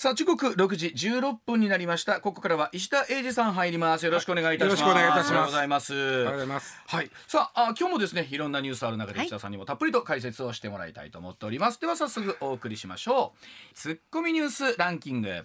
[0.00, 2.20] さあ時刻6時16分になりました。
[2.20, 4.04] ここからは石田英二さん入ります。
[4.04, 5.32] よろしくお願いいたします、よろしくお願いいたします。
[5.32, 5.92] おはようございます。
[5.92, 6.80] ありがとうございます。
[6.86, 7.10] はい。
[7.26, 11.80] さああ今日もですねいろんなニュースある中ではい石田さんにもたっぷりと解説をしてもらいたいと思っております。
[11.80, 13.32] では早速お送りしましょ
[13.72, 13.74] う。
[13.74, 15.44] ツッコミニュースランキング。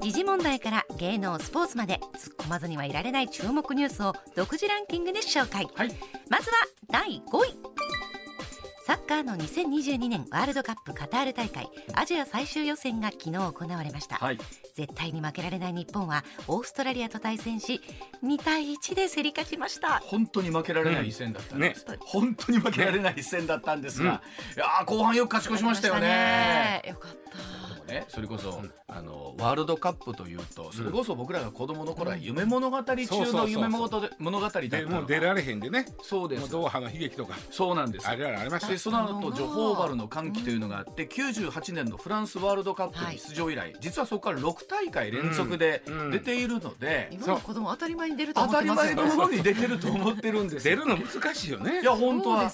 [0.00, 5.68] 時事問題から芸能スポーツまで突っ込まずにはいられない注目ニュースを独自ランキングで紹介。
[5.76, 5.94] はい。
[6.28, 6.56] まずは
[6.90, 8.01] 第5位
[8.84, 14.38] サッカーの2022年ワールドカップカタール大会アジア最終予選が昨日行われました、はい。
[14.74, 17.80] 絶対に負けられない日本はオーストラリアと対戦し
[18.24, 20.00] 2対1で競り勝ちました。
[20.00, 21.54] 本当に負けられない一戦だった。
[21.54, 24.20] んです、ね本当に負けられない一戦だったんですが、
[24.56, 26.82] いやー後半よく勝ち越しましたよね。
[26.88, 27.21] よかった
[27.74, 28.04] でもね。
[28.08, 32.94] それこそ、あのワールドカップというとそれこそ僕らが子供の頃は夢物語中
[33.32, 35.86] の夢物語だったでもう出られへんでね。
[36.02, 36.50] そうです。
[36.50, 37.34] ドーハの悲劇とか。
[37.50, 38.08] そうなんです。
[38.08, 38.68] あれあれありました。
[38.68, 38.78] で。
[38.78, 46.10] その後ジョホーバルの歓喜というのがあって98年のフランスワールドカップに出場以来、実はそこから6大会連続でうん。
[46.10, 48.90] 出ているので、今の子供当たり前に出ると当思ったてますよ。
[48.90, 50.76] り前のものに出てると思ってるんですよ。
[50.76, 51.80] 出るの難しいよね。
[51.80, 52.52] いや本当は。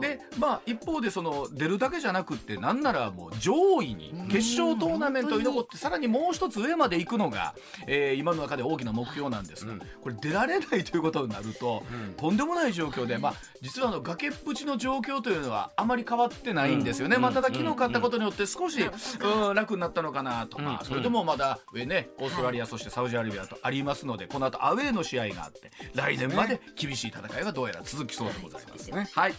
[0.00, 7.54] でまあ一方でその出るだけじゃなくってなんならもう上位にうん決勝トーナメントに残ってさらにもう一つ上まで行くのが、
[7.86, 9.78] えー今の中で大きな目標なんですが、うん。
[10.02, 12.14] これ出られないということになると、うん。
[12.14, 17.22] とんでもない状況で、まあ、実はあの崖っぷちの状況というのはあまり変わってないんですよね、うん。
[17.22, 20.86] まあ、ただ昨日勝ったことによって少し、うん、楽になったのかなとか、うん。
[20.86, 28.90] それでもまだ上ねオーストラリア、そしてサウジアラビアとありますのでこの後アウェーの試合があって来年まで厳しい戦いがどうやら続きそうでございます。
[28.90, 29.08] ね。
[29.12, 29.34] はい。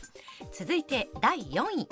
[0.53, 1.87] 続いて第4位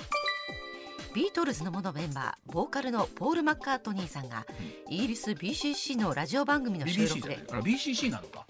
[1.17, 4.45] ビートルズの元メンバーボーカルのポール・マッカートニーさんが
[4.87, 8.45] イギリス BCC のラジオ番組の収録で BCC なのか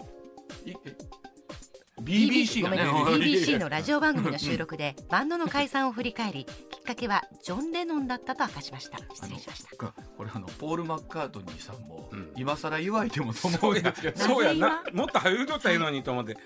[2.02, 2.82] ？BBC がね。
[2.82, 8.98] BBC のラジオ番組の収録でバンドの解散を振り返りきっかけはジョン・レノンだったと明かしました。
[9.14, 9.74] 失礼しました。
[9.74, 12.32] これあのポール・マッカートニーさんも、うん。
[12.36, 14.82] 今更祝いてもと思そうや そうやな。
[14.92, 16.36] もっと早言うとったらいいのにと思って。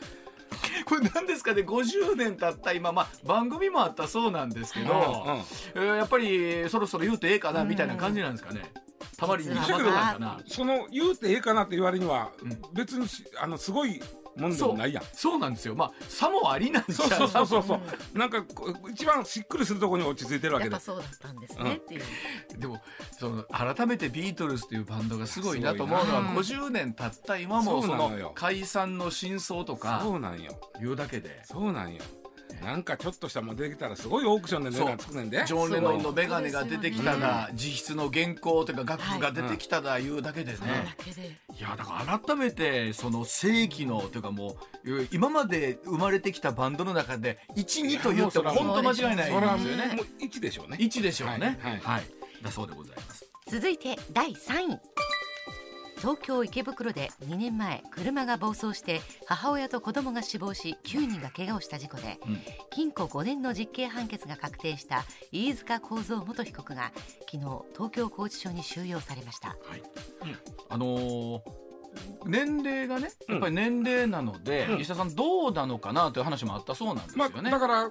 [0.87, 8.73] これ何ですかね？50年経った今、まあ、番組もあったそうなんですけど、うんえーやっぱりそろそろ言うてええかなみたいな感じなんですかね？
[9.17, 10.41] たまりに実は決まってたのかな？
[10.47, 12.63] その言うてええかなって言われにはうん。
[12.75, 14.01] 別にしあのすごい
[14.37, 15.05] もんでそうもないやん。
[15.13, 15.75] そうなんですよ。
[15.75, 17.81] まあさもありなんじゃそうそうそうそうそ
[18.15, 18.19] う。
[18.19, 18.45] なんか
[18.91, 20.85] 一番しっくりするところに落ち着いてるわけでやっぱ。
[20.85, 22.03] そうだったんですねっていう
[22.59, 22.81] でも
[23.19, 30.59] その改めてビートルズというバンドがすごいなと思うのはすごい50年経った今もその解散の真相とかそうなんよ。
[30.81, 31.43] 言うだけで。
[31.45, 32.03] そうなんよ。
[32.63, 35.45] なんかちょっとしたもん出てきたらすごいオークションで値段つくねんで。
[35.47, 41.39] ジョン・レノンのメガネが出てきただ、自筆の原稿というか楽譜が出てきただ言うだけでね、それだけで。
[41.59, 49.41] いやだから改めてその世紀のというかもう今まで生まれてきたバンドの中で12と言っても本当間違いないですよ
[49.77, 49.95] ね。
[49.97, 50.79] もう一でしょうね。
[50.81, 51.59] 1でしょうね。
[51.63, 52.03] はいはい、
[52.43, 53.27] だそうでございます。
[53.49, 54.81] 続いて第3位
[56.03, 62.41] 東京池袋で2年前車が暴走して母親と子供が死亡し9人が怪我をした事故で、うん。
[62.73, 66.91] 禁錮5年の実刑判決が確定した飯塚幸三元被告が
[67.31, 67.39] 昨日
[67.73, 69.57] 東京拘置所に収容されました。
[70.69, 71.41] あのー
[72.25, 74.81] 年齢がねうんやっぱり年齢なので、うん。
[74.81, 77.91] 石田さんどうなのかなという話もあったそうなんですまよね、あだから、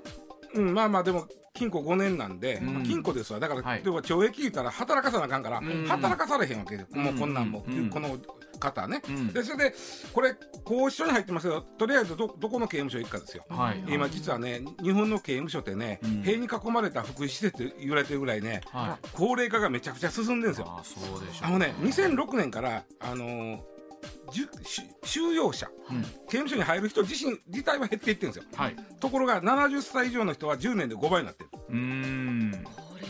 [0.55, 2.73] うん、まあまあでも禁錮5年なんで、うん。
[2.73, 3.39] まあ禁錮ですわ。
[3.39, 3.81] だから、はい。
[3.83, 5.85] 要は懲役言ったら働かさなあかんから、うん。
[5.87, 7.89] 働かされへんわけで、もうこんなんも、うん。
[7.89, 8.17] この
[8.59, 9.33] 方ね、うん。
[9.33, 9.75] でそれで
[10.13, 13.43] これ拘置所に入ってますけどとりあえずどどこの刑務所行くかですよ。
[13.49, 13.83] はい。
[13.87, 16.21] 今実はね日本の刑務所ってね、うん。
[16.21, 19.07] 塀に囲まれた福祉施設って言われてるぐらいねはい。
[19.13, 20.67] 高齢化がめちゃくちゃ進んでるんですよ。
[20.69, 23.61] ああそうでしょうあのね2006年からあの
[25.03, 26.01] 収容者うん。
[26.01, 28.49] 刑務所に入る人自身自体は減っていってるんですよ。
[28.55, 28.75] はい。
[28.99, 31.49] ところが70歳以上の人は10年で5倍になってる。
[31.69, 32.65] うーん。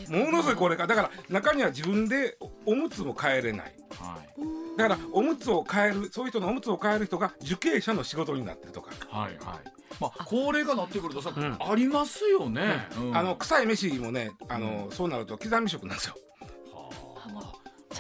[0.10, 0.88] ものすごい高齢化。
[0.88, 3.76] だから中には自分でおむつも変えれない。
[4.00, 4.78] はい。
[4.78, 9.72] だからおむつを変えるそういう人のおむつを変える人が受刑者の仕事になってるとか、はいはい。
[10.00, 11.58] まあ高齢化なってくるとさ、うん。
[11.60, 13.18] ありますよね、うん。
[13.18, 16.16] あの臭い飯もねあの、そうなると刻み食なんですよ。
[16.16, 16.31] は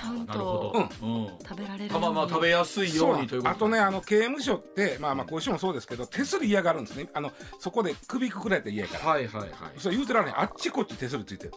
[0.01, 1.27] ちゃんあなるほとど、うん。
[1.47, 7.09] 食べられるまあまあまあ食べやすいようにということあとねあの刑務所ってまあまあこういう人もそうですけど手すり嫌がるんですね。
[7.13, 10.39] あのそこで首くくられて嫌やから、はいはいはい、そう言うてられへん。
[10.39, 11.53] あっちこっち手すりついてる。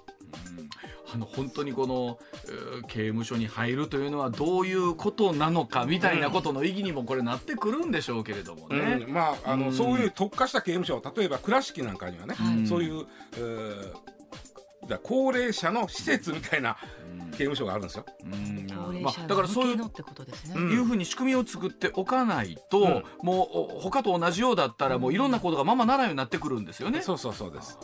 [0.59, 0.69] うん。
[1.15, 9.05] あの本当にこのえー刑務所に入るというのはどういうことなのかみたいなことの意義にもこれなってくるんでしょうけれどもね。
[9.07, 9.13] うん。
[9.13, 9.73] まああの、うん。
[9.73, 12.67] そういう特化した刑務所例えば倉敷なんかにはね、はい。
[12.67, 13.07] そういう、
[13.37, 13.95] えー
[14.87, 16.77] だ高齢者の施設みたいな
[17.33, 18.05] 刑務所があるんですよ。
[19.01, 20.71] まあ、だからそういう向けのってことですね、うん。
[20.71, 23.05] いうふうに仕組みを作っておかないと、うん。
[23.23, 27.03] もうお他と同じようだったらもういろんなことがままならんようになってくるんですよね。
[27.03, 27.79] そうそうそうです。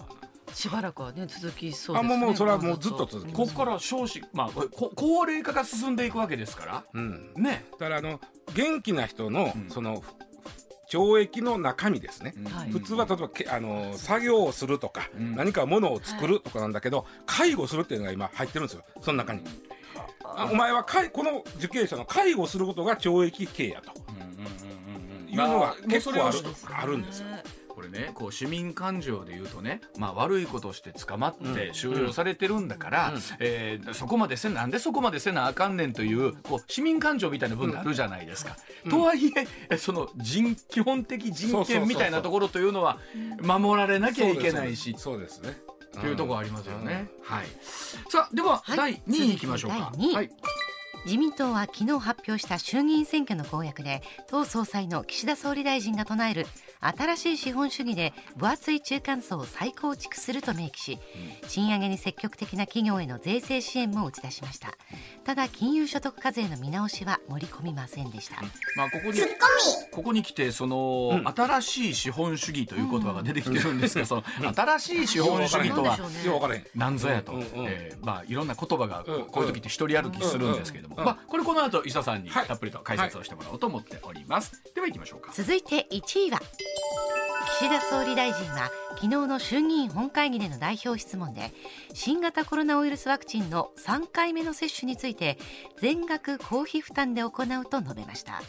[0.52, 2.18] しばらくはね続きそうあですね。
[2.18, 6.84] もうもうそれはもうずっと続きここから少子まあこれこ高齢化が進んでいくわけですから。
[6.92, 7.66] うん、ね。
[7.72, 8.20] だからあの
[8.54, 9.70] 元気な人の、うん。
[9.70, 10.02] その
[10.90, 12.70] 懲役の中身ですね、はい。
[12.70, 15.36] 普通は例えばけあの作業をするとか、うん。
[15.36, 18.82] 何か物を作るとかなんだけど、介護するっていうのが今入ってるんですよ。
[19.00, 19.42] その中に。
[20.24, 23.92] あお前は介この受刑者の介護することが懲役刑やと。
[25.30, 26.38] いうのが結構ある,、
[26.74, 27.26] あるんですよ。
[27.90, 38.56] ねこう市民感情で言うとね、まあ、悪いことして捕まって収容されてるんだから、えーそこまでせんなんでそこまでせなあかんねんというこう市民感情みたいな部分があるじゃないですか。
[38.88, 42.98] とはいええその人基本的人権みたいなところというのは
[43.42, 45.58] 守られなきゃいけないしそうですね。
[45.92, 47.08] というところありますよね。
[47.22, 47.46] はい、
[48.08, 48.76] さあでは、はい。
[48.76, 49.92] 第2位いきましょうか。
[49.96, 50.30] はい。
[51.06, 56.46] 自民党は昨日発表した衆議院選挙の公約で党総裁の岸田総理大臣が唱える
[56.80, 60.98] 新しい資本主義で分厚い中間層を再構築すると明記し
[61.48, 64.68] 賃上げに積極的な企業への税制支援も打ち出しました。
[65.24, 68.36] ただ金融所得課税の見直しは盛り込みませんでした。
[68.76, 69.20] まあ、ここに
[69.92, 74.24] ここに来てその、新しい資本主義という言葉が出てきてるんですが、その
[74.54, 75.98] 新しい資本主義とは。
[76.74, 82.46] 何ぞやと、うんうんえーまあ、いろんな言葉がこういう時って一人歩きするんですけれども、うんうんまあ、これこの後伊佐さんにはい。
[82.46, 85.32] たっぷりと解説をしてもらおうと思っております、では行きましょうか。
[85.32, 86.40] 続いて1位は
[87.60, 91.52] 岸田総理大臣は昨日の衆議院本会議での代表質問で
[91.92, 95.36] 新型コロナウイルスワクチンの3回目の接種について
[95.78, 98.40] 全額公費負担で行うと述べました。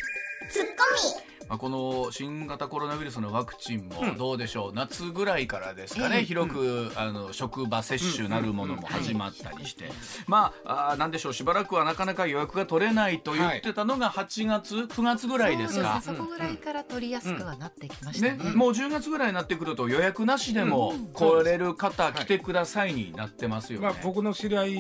[1.52, 4.18] まあ、この新型コロナウイルスのワクチンもうん。
[4.18, 9.90] どうでしょう、夏ぐらいからですかね、ええ広く、あの職場接種なるものも始まったりして、
[10.28, 11.34] まああーなんでしょう？
[11.34, 16.02] しばらくはなかなか予約が取れないと言ってたのが8月9月ぐらいですか。
[16.02, 16.18] そうですね。
[16.20, 18.42] そこぐらいから取りやすくはなってきましたね。
[18.42, 23.88] ね、もう10月ぐらいになってくると予約なしでも来れる方来てくださいになってますよね。
[23.88, 24.72] まあ僕の知り合い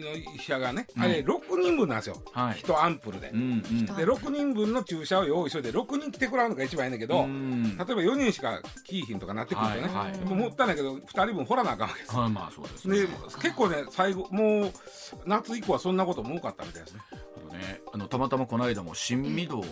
[0.00, 1.02] の医者がね、うん。
[1.04, 2.20] あれ6人分なんですよ。
[2.32, 2.58] はい。
[2.58, 3.30] 一アンプルで。
[3.32, 3.42] うんう
[3.74, 3.86] ん。
[3.86, 12.16] で6人分の注射を用意しといて6人来てくれるのが一番いいんだけど、うん例えば4人しか来いひんとかなってくるとね、はいはいもったいないけど2人分掘らなあかんわけです。
[12.16, 13.08] はいまあそうですねで
[13.42, 14.72] 結構ね最後もう
[15.26, 17.00] 夏以降はそんなことも多かったみたいですね。
[17.12, 19.62] あとねあのたまたまこの間も新御堂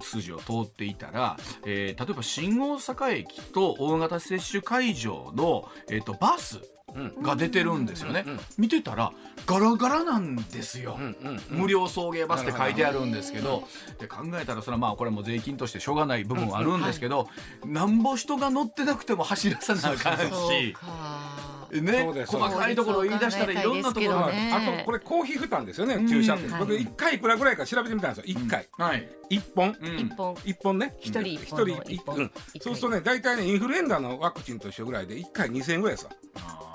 [0.00, 1.36] 筋を通っていたら、
[1.66, 6.62] えー例えば新大阪駅と大型接種会場の、えー、とバスうん
[7.22, 9.12] が出てるんですよね、うんうん見てたら
[9.46, 11.58] ガラガラなんですよ、うんうんうん。
[11.62, 13.64] 無料送迎バスって書いてあるんですけど
[13.98, 17.28] で考えたらそれはまあこれも税金としてしょうがない部分はあるんですけど、
[17.66, 20.72] なんぼ人が乗ってなくても走らさなあかんし。
[20.74, 21.52] か。
[21.72, 22.24] ね。
[22.26, 24.52] 細かいところを言い出したらいろんなところね。
[24.54, 26.08] あとこれ公費負担ですよねうん。
[26.08, 26.60] 注射って、はい。
[26.60, 28.34] 僕1回いくらぐらいか調べてみたんですよ。
[28.38, 29.98] 1回、はい、1本、うん。
[29.98, 30.36] 一本。
[30.44, 30.94] 一本ね。
[31.00, 32.30] 一人一一本の人一本。
[32.60, 36.12] そうするとね大体ねインフルエンザのワクチンと一緒ぐらいで1回2000円ぐらいですわ。
[36.36, 36.71] あ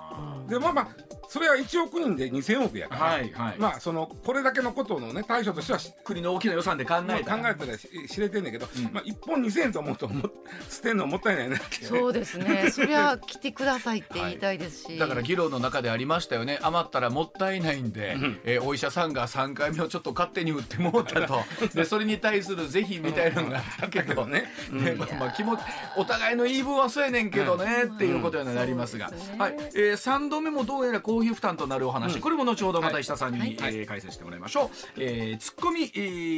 [0.48, 0.88] でまあまあ
[1.28, 7.36] それは1億人で2000億やーから、はいはい、まあそのこれだけのことのね対処としてはし国の大きな予算で考まあえた。
[7.36, 8.84] ら、考えたらし知れてんねんけど、うん。
[8.94, 10.30] まあ、1本2000円と思うとも
[10.70, 12.70] 捨てんのもったいないなそうですね。
[12.72, 16.60] そりゃ来てくださいって言いたいですし、だから議論の中でありましたよね。
[16.62, 18.40] 余ったらもったいないんで、うん。
[18.44, 21.42] えーお医者さんが3回目をちょっと勝手に打ってもうたと。
[21.74, 24.08] でそれに対する是非みたいなのがあったけど。
[24.08, 24.84] だけどね、うん。
[24.86, 25.62] ねまあまあ気持ち
[25.96, 29.38] お互いの言い分はそうやねんけどね、っていうことにはなりますが、すね。
[29.38, 29.56] はい。
[29.76, 32.22] えー、3度目もどうやら公費負担となるお話、うん。
[32.22, 33.52] これも後ほどまた石田さんに、はい。
[33.52, 35.86] えー解説してもらいましょう、えー、ツッコミ、え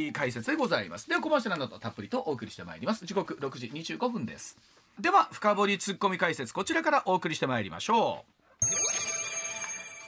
[0.08, 1.08] ー解説でございます。
[1.08, 3.04] ではコマーシャルなどたっぷりとお送りしてまいります。
[3.04, 4.56] 時刻6時25分です。
[4.98, 8.24] では深掘りツッコミ解説こちらからお送りしてまいりましょ
[8.96, 8.99] う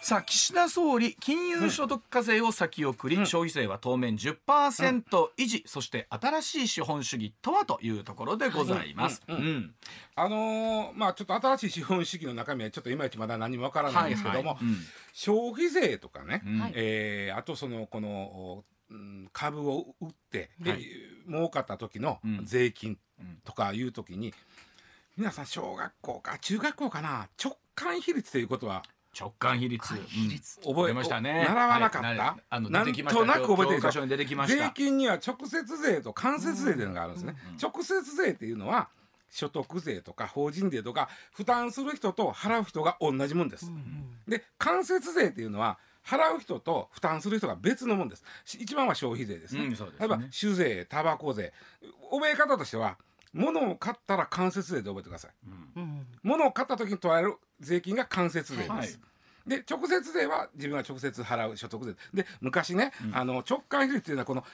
[0.05, 3.27] さあ岸田総理金融所得課税を先送り、うん。
[3.27, 5.05] 消費税は当面10%
[5.39, 9.23] 維持、そして新しい資本主義とはというところでございます。
[9.29, 9.75] うんうん
[10.17, 14.59] あのーまあちょっと新しい資本主義の中身はちょっといまいちまだ何もわからないんですけども、
[15.13, 16.59] 消費税とかね、うん。
[16.59, 16.73] はい。
[16.75, 20.85] えーあとそのこの、うん株を売って、ではい。
[21.29, 22.41] 儲かった時のうん。
[22.45, 24.35] 税金うんとかいう時に、
[25.17, 28.83] 皆さん小学校か中学校かな直感比率ということは
[29.19, 30.61] 直感比率、比率。
[30.65, 30.75] うん。
[30.75, 31.45] 覚え出ましたね。
[31.47, 32.09] 習わなかった？
[32.09, 32.17] はい。
[32.17, 34.65] なあのなんとなく覚えてる教科出てきました。
[34.65, 38.89] 税金には直接税と間接税というのがあるんですね、うん直接税っていうのは
[39.31, 43.71] 所得税とか法人税とか負担する人と払う人が同じもんです、
[44.29, 48.25] で間接税っていうのは払う人と負担する人が別のもんです。
[48.45, 49.77] し一番は消費税ですね,、うんね。
[49.99, 51.53] 例えば酒税タバコ税。
[52.11, 52.99] 覚え方としては
[53.33, 55.31] 物を買ったら間接税で覚えてください。
[55.77, 55.83] うん。
[55.83, 56.07] うん。
[56.23, 58.89] 物を買った時に取られる税金が間接税です、はい。
[59.47, 61.95] で直接税は自分が直接払う所得税。
[62.15, 63.17] で昔ね、うん。
[63.17, 64.45] あの直感比率っていうのはこの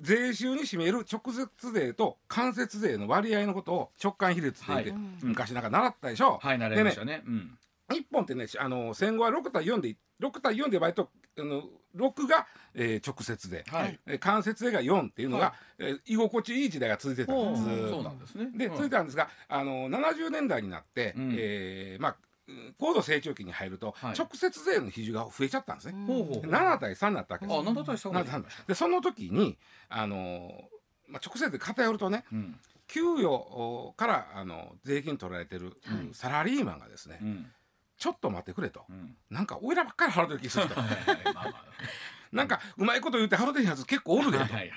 [0.00, 5.00] 税収に占める直接税と間接税の割合のことを直感比率って言って、はい。
[5.22, 7.22] 昔なんか習ったでしょ、はい、なれましたね。
[7.26, 7.58] うん。
[7.90, 11.62] 日本ってねあの戦後は6対4で6対4で割とあの
[11.96, 13.98] 6が、えー直接で、はい。
[14.06, 17.90] えー間接でが4っていうのが、はえー居心地いい時代が続いてたんです。
[17.90, 18.50] そうなんですね。
[18.56, 18.74] でうん。
[18.74, 21.34] 続いてたんですが、あの70年代になって、うん。
[21.36, 22.16] えーまあ
[22.48, 24.14] うん高度成長期に入ると、はい。
[24.16, 25.94] 直接税の比重が増えちゃったんですね。
[26.06, 27.58] ほうほうほう7対3になったわけです。
[27.58, 30.68] あ7対3が7対3でその時にあの、
[31.08, 32.60] まあ、直接で偏るとねうん。
[32.88, 36.08] 給与からあの税金取られてる、はい。
[36.12, 37.50] サラリーマンがですね、うん
[37.98, 39.16] ちょっと待ってくれと、うん。
[39.30, 40.66] なんかおいらばっかり払ってる気する
[42.32, 44.70] なんかうまいこと言って払ってるやつ結構おるでと、うまい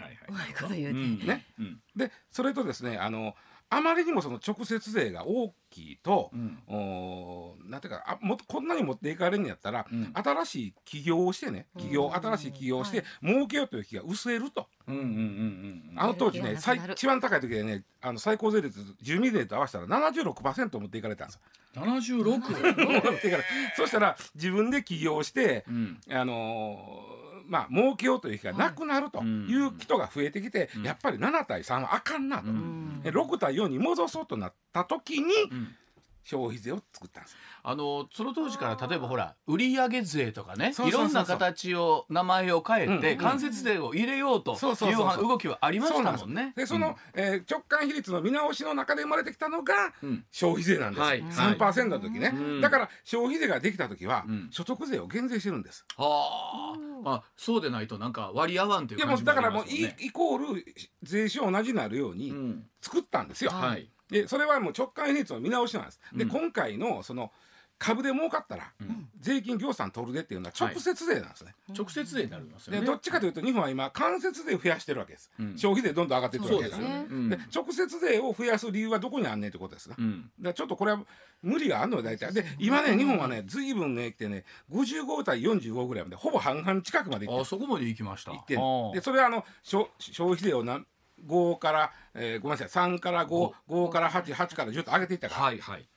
[0.54, 1.46] こと言うて、うんね。
[1.60, 3.36] うんでそれとですねあの
[3.72, 6.58] あまりにもその直接税が大きいとう、ん。
[6.68, 10.12] おーなんていうかあもっとこんなに持っていかれるんやったら、うん。
[10.14, 14.68] 新しい起業をしてね起業うん新しい起業をして、は儲けようという気が薄れると。
[14.88, 21.42] うんうんうんうんあの当時ね最一番高い時でねあの最高税率住民税と合わせたら76%持っていかれたんですよ。
[21.76, 23.44] 76 持っていかれ
[23.76, 26.02] そしたら自分で起業して、うん。
[26.10, 30.84] あのーまあ儲けようという気がなくなるという人が増えてきて、うん。
[30.84, 33.02] やっぱり7対3はあかんなと、うん。
[33.02, 35.76] で6対4に戻そうとなった時にうん
[36.24, 37.36] 消費税を作ったんです。
[37.64, 46.54] あのその当時から例えばほら売上税とかねいろんな形を名前を変えてうん間接税を入れようとそうそういう動きはありましたもんね。
[46.56, 50.26] でその、えー直感比率の見直しの中で生まれてきたのがうん。
[50.32, 51.24] 消費税なんです、はい。
[51.24, 52.62] 3%の時ね、うん。
[52.62, 54.48] だから消費税ができた時は、うん。
[54.52, 55.86] 所得税を減税してるんです。
[55.98, 60.66] はあ、あそうでないとなんか割り合わんといういやもだからもうイイコール
[61.04, 62.34] 税収同じになるように
[62.82, 63.52] 作ったんですよ。
[63.52, 63.90] はい。
[64.10, 66.00] でそれはもう直感比率の見直しなんです。
[66.14, 67.32] で、うん今回のその
[67.80, 71.54] 株で儲かったら、うん税金業産取るでっていうのは直接税なんですね。
[71.78, 72.80] 直接税になりますよね。
[72.80, 75.30] でどっちかというと日本は今間接税を増やしてるわけです。
[75.38, 77.02] うん消費税どんどん上がっていくわそうけですよね。
[77.02, 77.24] ですよね。
[77.24, 79.96] うんで直接税を増やす理由はどこにあんねんってことですな。
[79.98, 81.04] うんだからちょっとこれは
[81.42, 88.32] 無理があるのよ大体で今ね日本はね随分ね来てね55対45ぐらいまでほぼ半々近くまでいってあそこまで行きました。
[88.48, 88.56] で
[89.02, 90.82] それはあの消消費税をな
[91.26, 95.88] 5から、えーごめんなさい3から55から88から10と上げていったから、はいはい。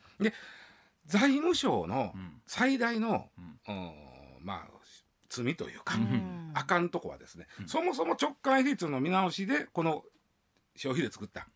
[1.06, 2.42] 財務省のうん。
[2.46, 3.28] 最大の、
[3.66, 3.74] うん。
[3.74, 3.92] うん
[4.40, 4.66] まあ
[5.28, 6.50] 罪というか、うん。
[6.54, 7.68] あかんとこはですね、うん。
[7.68, 10.04] そもそも直感比率の見直しでこの
[10.76, 11.46] 消費税作った。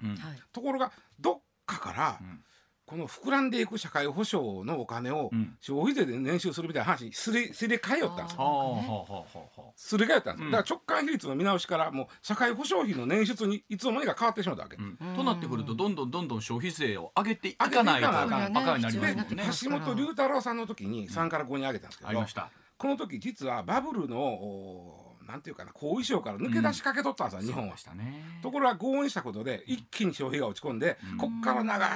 [0.52, 2.42] ところがどっかから、うん
[2.86, 5.56] この膨らんでいく社会保障のお金をうん。
[5.60, 9.24] 消費税で年収するみたいな話にすれすれ替えよったんですあはあはあはあは
[9.58, 9.60] あ。
[9.60, 10.50] はすれ替えたんです、うん。
[10.52, 14.82] だから直感比率の見直しからもう社会保障費の年出にいつの間にか変わってしまったわけ、あ。
[14.82, 14.98] うん。
[15.00, 18.56] うんとなってくるとどんどんどんどん消費税を上げていかないとなん。
[18.56, 19.44] あかんになりますもんでね。
[19.62, 22.50] 橋本龍太郎さんの時に3から5に上げたんですけど、ありました。
[22.78, 27.70] この時実はバブルのおなんていうかな後遺症から抜け出しかけとったんですよ、日本は。
[27.70, 27.80] そうで。
[27.80, 28.40] したね。
[28.42, 31.18] ところが合意したことで一気に消費が落ち込んで、うん。
[31.18, 31.88] こっから長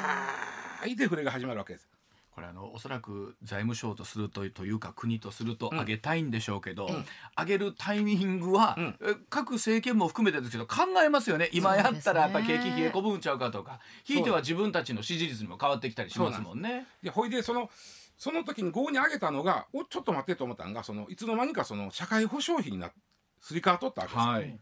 [0.87, 1.89] いデフレが始まるわけです。
[2.33, 5.79] これあのおそらく財務省とするとというか国とするとうん。
[5.79, 7.05] 上げたいんでしょうけど、うん。
[7.37, 8.99] 上げるタイミングは、うん。
[9.03, 11.51] え各政権も含めてですけど考えますよね。
[11.53, 13.81] 今やったらやっぱり景気冷え込むんちゃうかとか。
[14.05, 16.87] ひいては自分たちの支持率にも変わってきたりしますもんね。
[17.03, 17.69] でほいでその
[18.17, 22.93] その時に合に上げたのがおちょっと待ってと思ったのがそのいつの間にかその社会保障費にな
[23.41, 24.27] すり替わっとったわけです。
[24.27, 24.61] はい、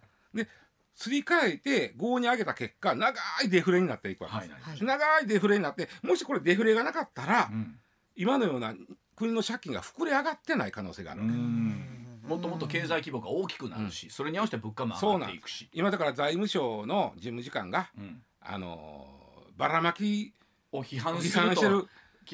[0.98, 3.14] すり替えて合に上げた結果長
[3.44, 4.50] いデフレになっていくわけです。
[4.50, 4.84] はいはい。
[4.84, 7.78] 長いデフレになってもしこれデフレがなかったら、うん。
[8.16, 8.74] 今のような
[9.14, 12.28] 国の借金が膨れ上がってない可能性があるわけです。
[12.28, 15.70] もっともっと経済規模が大きくなるし、それに合わせて物価も上がっていくし。
[15.72, 18.20] 今だから財務省の事務次官がうん。
[18.40, 20.34] あのーばらまき
[20.72, 21.40] を批判批すると。
[21.40, 21.82] 判してる。
[21.82, 21.86] き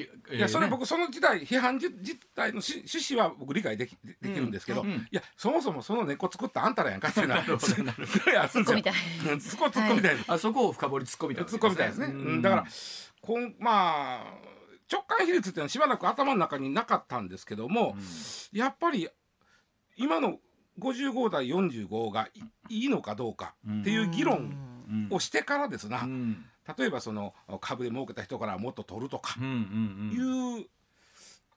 [0.03, 10.15] いやそれ僕その時代批判じ実態のし趣旨は僕理解できでできるんですけど、うんうんいやそもそもその猫作ったあんたらやんかっていうのはすごいあそこ突っ込みたい。
[10.27, 11.99] あそこを深掘り突っ込みたい突っ込みたいです。
[11.99, 12.41] ね、うん。
[12.41, 12.65] だから
[13.21, 14.33] こんまあ
[14.91, 17.95] 直感比率っていうのはしばらく頭の中になかったんですけども、
[18.51, 19.09] やっぱり
[19.97, 20.39] 今の
[20.79, 24.37] 55対45がいいいのかどうかっていう議論
[24.87, 25.07] うん。
[25.09, 26.45] をしてからですな、うん
[26.77, 29.35] 例えばその株で儲けた人からもっと取るとか。
[29.39, 29.53] うんうんう
[30.13, 30.57] ん。
[30.59, 30.65] いう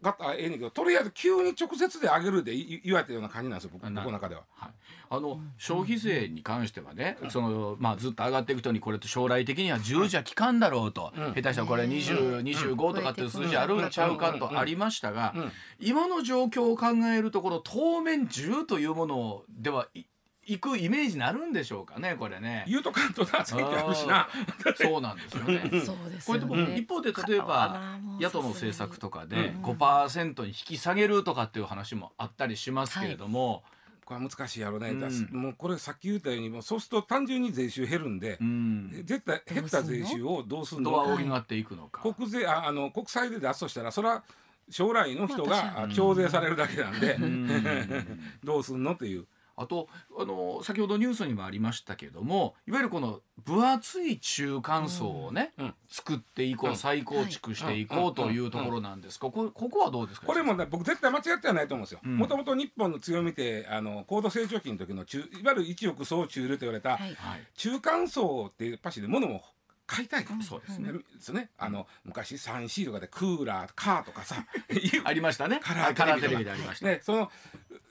[0.03, 4.43] 方ええねんけどとりあえず急に直接で上げるでい言われたような感じなんですよ僕の中では。
[4.55, 4.71] はい、
[5.11, 20.05] あの消費税に関してはね、そのまあ、ずっと上がっていく人にこれと将来的には10じゃ効かんだろうと、うん下手したらこれ20、25とかっていう数字あるんちゃうかとありましたが、うん今の状況を考えるところ当面10というものではい
[20.49, 22.65] いくイメージになるんでしょうかねこれね。
[22.67, 24.29] 言うと関東な選挙あるしな。
[24.77, 25.61] そうなんですよね。
[25.85, 33.63] そうですこれでも一方で例えば野党の政策とかで5%に引き下げるとかっていう話もあったりしますけれども、
[34.07, 35.29] これは難しいやろね、うん。
[35.39, 40.91] もうこれさっき言ったようにもうそうすると単純に税収減るんでう、ん、絶対減った税収をどうするの？
[40.93, 41.65] どう補ってい。
[41.65, 42.01] くのか。
[42.15, 44.25] 国税ああの国債で出すとしたらそれは
[44.71, 48.31] 将来の人が徴税されるだけなんで、うん。
[48.43, 48.93] どうすんの？
[48.93, 49.27] っていう。
[49.61, 49.89] あと
[50.19, 56.77] あの先ほどニュースにもありましたけどもいわゆるこの分厚い中間層をね、うん作っていこう、うん。
[56.77, 60.27] 再構築していこうというところなんですが、こここはどうですか？
[60.27, 62.01] これもね僕絶対間違ってはないと思うんですよ。
[62.05, 62.19] うん。
[62.19, 67.01] もともと日本の強みってあの高度成長期の時の中いわゆる一億総中流と言われたはい。
[67.15, 69.43] はい、中間層ってやっぱしね物も
[69.87, 70.27] 買いたい。
[70.43, 71.49] そうですね、ですね。
[71.57, 74.45] あの昔 3C とかでクーラーカーとかさ
[75.05, 75.61] ありましたね。
[75.63, 77.31] カラーカラーテレビビでありました、ねその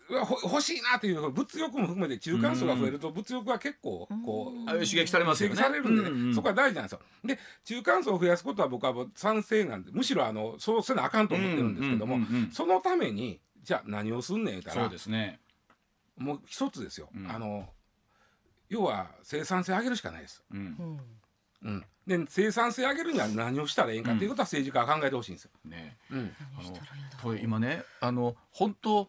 [0.10, 5.56] 欲しいなという物欲も含めて中間層が増えると物欲は結構こうあ刺激されますよね。
[5.56, 7.00] 刺激されるんでね、うんうんそこは大事なんですよ。
[7.26, 12.52] で中間層を増やすことは僕は賛成なんでむしろあのそうせなあかんと思ってるんですけども、うんうんうんうん。
[12.52, 15.40] そのためにじゃあ何をすんねん言うたそうらですね。
[16.18, 17.32] もう一つですよ、うん。
[17.32, 17.68] あの
[18.70, 20.44] 要は生産性上げるしかないです。
[20.52, 20.60] うん。
[20.60, 21.00] うん。
[21.64, 25.52] うん、で生産性上げるには何をしたらいいんかっていうことは政治家は考えてほしいんですよ。
[25.66, 25.98] ね。
[26.12, 26.32] うん。
[27.24, 29.08] あの今ねあの本当えー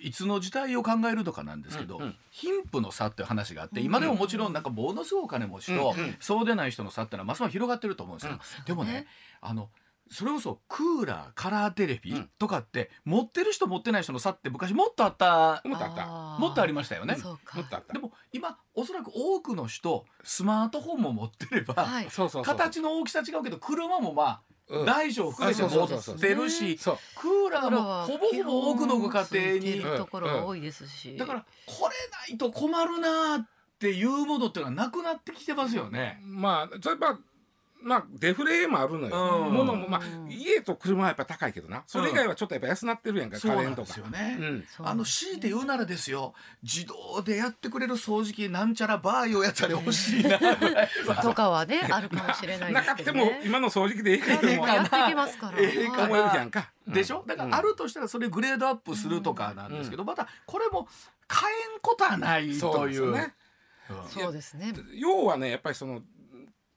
[0.00, 2.16] いつの時代を考えるとかなんですけど、うんうん。
[2.30, 8.64] 貧富の差っていう話があって今でももちろんなんかものすごいお金持ちと、うんうんそうでない人の差ってのはますます広がってると思うんですよ、うん。
[8.64, 9.06] でもねね。
[9.40, 9.70] あの
[10.10, 12.30] それこそクーラーカラーテレビうん。
[12.38, 16.06] とかって、持ってる人持ってない人の差って昔もっとあった思ったあった。
[16.38, 17.16] もっとありましたよね。
[17.16, 17.38] もっ
[17.68, 17.92] とあった。
[17.92, 17.98] で。
[17.98, 21.74] も今おそらく多くの人スマートフォンも持ってれば。
[22.44, 24.53] 形の大きさ違うけど車もまあ、うん
[24.86, 26.76] 大小含めて持ってるし。
[26.76, 31.94] クーラーもほぼほぼ多くのご家庭いにるところが多いですし、だからこれ
[32.30, 36.20] ないと困るなっていうものっていうのはなくなってきてますよね。
[36.24, 37.18] まあ例えば
[37.84, 39.46] まあデフレもあるのよ。
[39.46, 41.84] うん物もまあうん家と車はやっぱ高いけどな。
[41.86, 43.38] それ以外はちょっとやっぱ安なってるやんか。
[43.38, 43.86] そうなん家電とか。
[43.88, 44.36] ですよね。
[44.40, 44.64] うん。
[44.68, 50.38] そうあの強いて言うならですよ自動でやってくれる掃除機なんちゃらバーいうやつあれ欲しいな
[51.22, 53.42] とかはねあるかもしれないですなかってもけどね。
[53.44, 54.14] 今の掃除機でえ
[54.54, 55.58] えかやってきますから。
[55.60, 56.70] ええかな思えるじゃんか。
[56.86, 57.24] うんでしょ？
[57.26, 60.86] だからあるとしたらそれグレードアップするとかなんですけど、またこれも
[61.32, 62.90] 変えんことはないそうという。
[62.90, 63.34] ですよね。
[63.90, 64.72] うんそうですね。
[64.94, 66.02] 要はねやっぱりその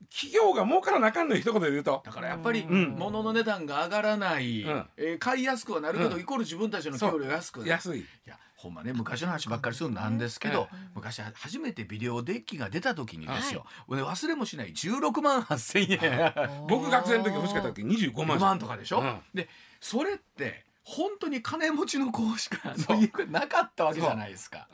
[0.10, 2.02] 企業が儲からなあかんのよ一言で言うと。
[2.06, 2.96] だからやっぱりうん。
[2.98, 4.86] 物の値段が上がらない、うん。
[4.98, 6.22] えー買いやすくはなるけど、うん。
[6.22, 8.00] イコール自分たちの給料安く安い。
[8.00, 16.66] いやほんまね昔の話ばっかりするのなんですけど、昔は初めてビデオデッキが出た時にですよ、俺忘れもしない16万8,000円。
[16.68, 19.22] 僕学生の時欲しかった時25万5万とかでしょ、うん。
[19.34, 19.48] で
[19.80, 22.98] それって本当に金持ちの子しかそう。
[22.98, 24.70] 家がなかったわけじゃないですか。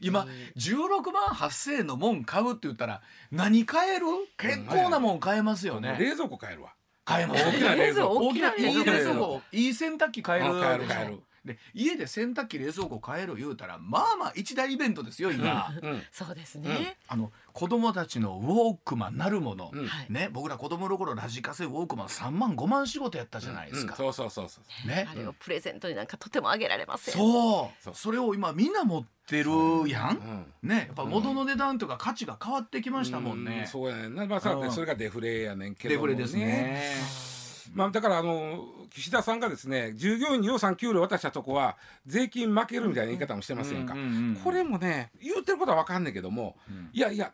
[0.00, 0.24] 今
[0.56, 4.06] 16万8,000円のもん買うって言ったら何買える？
[4.36, 5.96] 結構なもん買えますよね。
[5.98, 6.74] 冷蔵庫買えるわ。
[7.04, 8.16] 買えます大きな冷蔵庫。
[8.28, 9.42] 大きないい冷蔵庫。
[9.50, 10.54] いい洗濯機買える。
[10.54, 11.18] うん買える買える
[11.48, 15.68] で家で洗濯機冷蔵庫買える言うたらまあまあ一大イベントですよ今。
[15.82, 16.02] うん。
[16.12, 16.96] そうですね。
[17.08, 20.06] あの子供たちのウォークマンなるもの、うんはい。
[20.12, 23.92] ね僕ら子供の頃ラジカセウォークマン3万5万仕事やったじゃないですか。
[23.92, 24.88] うんそうそうそうそう。
[24.88, 27.16] ねあれをプレゼントになんかとてもあげられますよ。
[27.16, 29.50] そうそうそれを今みんな持ってる
[29.88, 30.16] やん。
[30.62, 33.66] うんねやっぱ物の値段とか価値が変わってきましたもんうね。
[33.70, 34.26] そうやね。
[34.26, 37.37] まあさうんそれがデフレやねんけどもデフレですね。
[37.74, 41.76] まあだからあの岸田さんがですね従業員に予算給料渡したとこは
[42.06, 43.94] 税金負けるみたいな言い方もしてますやんか。
[44.42, 46.90] これもね言うてることは分かんねんけども、うん。
[46.92, 47.32] いやいや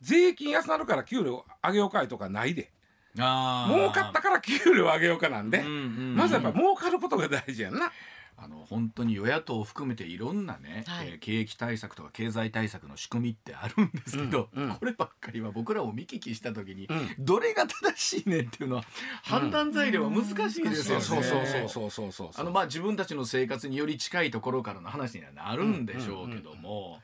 [0.00, 2.70] 税金安なるから給料上げようかいとかないで。
[3.16, 7.90] 儲かったから給料上げようかなんで、まずやっぱ儲かることが大事やんな。
[8.38, 11.08] あの本当に与野党を含めていろんなね、はい。
[11.08, 14.74] えー景気対策とか経済対策の仕組みってあるんですけど、うんうん。
[14.76, 17.14] こればっかりは僕らを見聞きした時に、うん。
[17.18, 18.84] どれが正しいねんっていうのは
[19.22, 21.02] 判断材料は難しいですよね。
[21.02, 22.30] そうそうそうそうそうそう。
[22.34, 27.00] あのまあ自分たちの生活により近いところからの話にはなるんでしょうけども、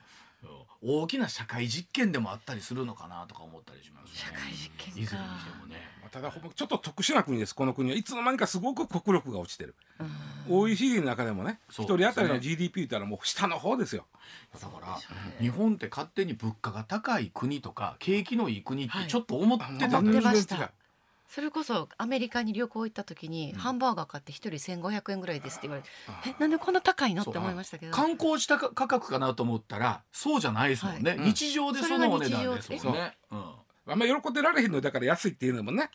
[0.82, 4.10] 大きな社会実験でもあったりするのかなとか思ったりしますね。
[4.14, 5.00] 社会実験か。
[5.00, 5.92] いずれにしてもね。
[6.10, 7.96] ただほんまちょっと特殊な国ですこの国は。
[7.96, 9.74] いつの間にかすごく国力が落ちてる、
[10.48, 10.56] うん。
[10.58, 14.06] OECD の中でもね一人当たりの GDP 言ったらもう下の方ですよ。
[14.52, 14.98] だから
[15.40, 20.70] 日本って勝手に物価が高い国とか景気のいい国ってちょっと思ってたんですました全然違う
[21.34, 25.88] それこそアメリカに旅行行った時に、ハンバーガー買って一人1500円ぐらいですって言われて
[26.28, 27.22] えなんでこんな高いの？
[27.22, 27.92] って思いましたけど。
[27.92, 31.18] 観光地価格かなと思ったらそうじゃないですもんね、はい。
[31.20, 33.16] うん日常でそのお値段ですそもんね。
[33.30, 33.36] う。
[33.36, 33.44] ん。
[33.86, 35.90] あんま喜んでられへんのだから安いっていうのもね。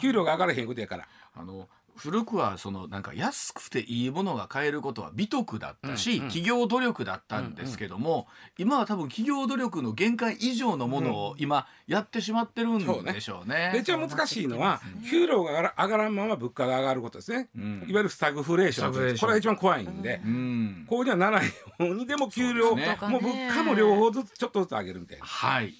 [0.00, 1.08] 給料が上がらへんことやから。
[1.34, 8.26] あの古くはそのなんか安くていいものが買えることは美徳だったし、うんうん企業努力だったんですけども、
[8.58, 13.70] 今は多分企業努力の限界以上のものを今やってしまってるんでしょうね。
[13.72, 14.80] で一番難しいのは
[15.10, 25.24] 給料が上がら上がらんまま物価が上がることですね、うんいわゆるスタグフレーションこれが一番怖いんで、うんこうにはならないようにでも給料ねもう物価も両方ずつちょっとずつ上げるみたいな。
[25.24, 25.74] はい。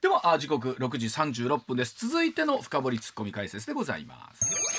[0.00, 2.08] ではあ時刻6時36分です。
[2.08, 4.73] 続いての深掘りツッコミ解説でございます。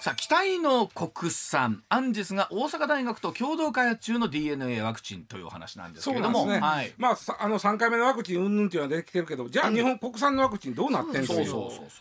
[0.00, 6.60] さあ期待の国産アンジェスが大阪大学と共同開発中の DNA ワクチンというお話なんですけれども、ね。
[6.60, 11.52] はい、まあさあの3回目のワクチン云々っていうのは出てきてるけどじゃあ日本国産のワクチンどうなってんという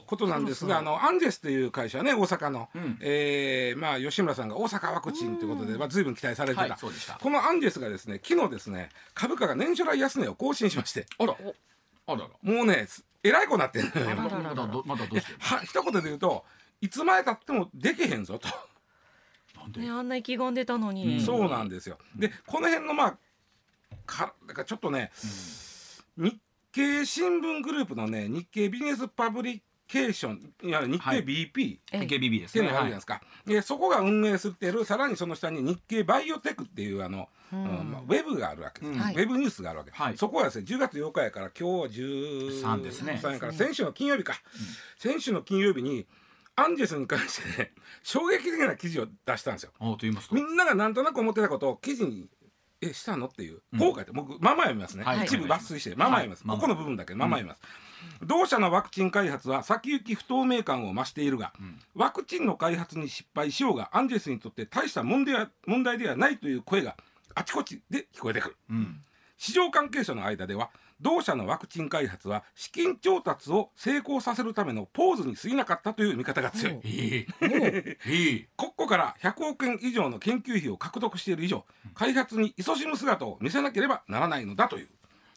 [0.05, 2.97] ことなんですがあのアンジェスという会社はね大阪の、ん。
[3.01, 6.71] えーまあ、吉村さんが大阪ワクチンということで、まあ、随分期待されてた、はい
[7.19, 11.07] このアンジェスがですね昨日ですね株価が年初来安値を更新しまして。
[11.17, 11.35] あら
[12.05, 12.27] あらら。
[12.43, 12.87] もうね
[13.23, 14.15] えらいこなってんのよ。
[14.15, 16.45] まだどまだどうしてるは一言で言うと
[16.81, 18.47] いつまでたってもできへんぞと。
[19.59, 21.21] なんで、ね、あんな意気込んでたのに、うん。
[21.21, 21.97] そうなんですよ。
[22.15, 23.17] でこの辺のまあ
[24.05, 25.11] かだからちょっとね、
[26.17, 26.39] 日
[26.71, 31.23] 経新聞グループのね日経ビジネスパブリケーションいわゆる日経はい。
[31.23, 31.99] BP ええ。
[31.99, 32.61] KBB でっていうすね。
[32.61, 37.63] はいのがあるじゃないですか、でそこが運営してるさらにその下に日経バイオテクっていうあの、うん。
[37.63, 38.81] うんまあ、ウェブがあるわけ。
[38.81, 38.99] です、うん。
[38.99, 39.15] はい。
[39.15, 40.17] ウェブニュースがあるわけ、はい。
[40.17, 43.21] そこはですね10月8日やから今日は13 3ですね。
[43.23, 44.33] やから先週の金曜日か、
[44.97, 46.05] 先週の金曜日に
[46.57, 47.71] アンジェスに関してね
[48.03, 49.71] 衝撃的な記事を出したんですよ。
[49.79, 50.35] おと言いますと。
[50.35, 52.27] みんながなんとなく思ってたことを記事に
[52.81, 53.79] えしたのっていううん。
[53.79, 55.25] こう書いて僕まま読みますね、はい。
[55.25, 56.57] 一部抜粋してまま読みます、はい。
[56.57, 57.61] ここの部分だけまま読みます、
[58.25, 61.79] 同社のワクチン開発は先行き不透明感を増しているが、ん。
[61.95, 66.95] ワクチンの開発に失敗しようがアンジェスにとって大した問題は問題ではないという声が
[67.35, 68.57] あちこちで聞こえてくる。
[68.69, 69.01] うん。
[69.37, 77.27] 市場関係者の間では同社のワクチン開発は資金調達を成功させるためのポーズに過ぎなかったという見方が強い。
[78.57, 84.87] 国庫 から100億円以上の研究費を獲得している以上開発に勤しむ姿を見せなければならないのだという。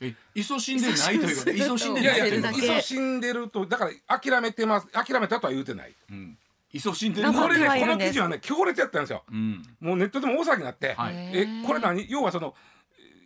[0.02, 2.48] え勤しんでないというか勤しんでいやいやないというか。
[2.52, 4.86] だけ勤しんでるとだから諦めてます。
[4.88, 5.94] 諦めたとは言うてない。
[6.10, 6.38] うん。
[6.72, 9.24] 勤しんでるこれねこの記事はね強烈やったんですよ。
[9.30, 9.62] うん。
[9.80, 11.14] もうネットでも大騒ぎになって、はい。
[11.34, 12.06] えこれ何？
[12.08, 12.54] 要はその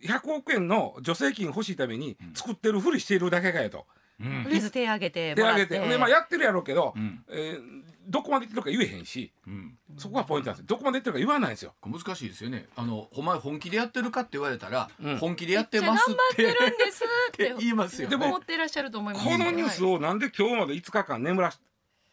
[0.05, 3.85] 100億円の助成金欲しいために作ってるふりしているだけかよと。
[4.19, 4.43] うん。
[4.43, 5.63] とりあえず手挙げて手もらって。
[5.63, 7.23] 挙げてで、まあ、やってるやろうけど、うん。
[7.29, 9.31] えーどこまで言ってるか言えへんし。
[9.47, 9.77] うん。
[9.97, 11.73] そこがポイントなんですどこまで言ってるか言わないんですよ。
[11.83, 12.67] 難しいですよね。
[12.75, 15.17] あのお前本気でやってるかって言われたら、うん。
[15.17, 18.11] 本気でやってますっめっちゃ頑張っててるんですってっ て言いますよね。
[18.11, 19.25] でも思ってらっしゃると思います。
[19.25, 21.59] このニュースををなんで今日まで5日間眠らし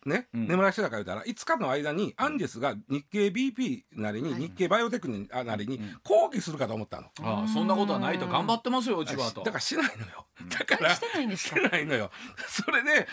[0.06, 0.48] ね、うん。
[0.48, 4.40] 眠らしてたか言ったら5日の間にアンジェスが日経 BP なりにはい。
[4.42, 5.98] 日経バイオテクニあなりにん。
[6.02, 9.42] 抗議するかと思ったの、ああそんなことはないと頑張ってますようちはと。
[9.42, 10.26] だからしないのよ。
[10.48, 11.56] だからしてないんですか？
[11.56, 12.10] してないのよ。
[12.48, 13.06] それで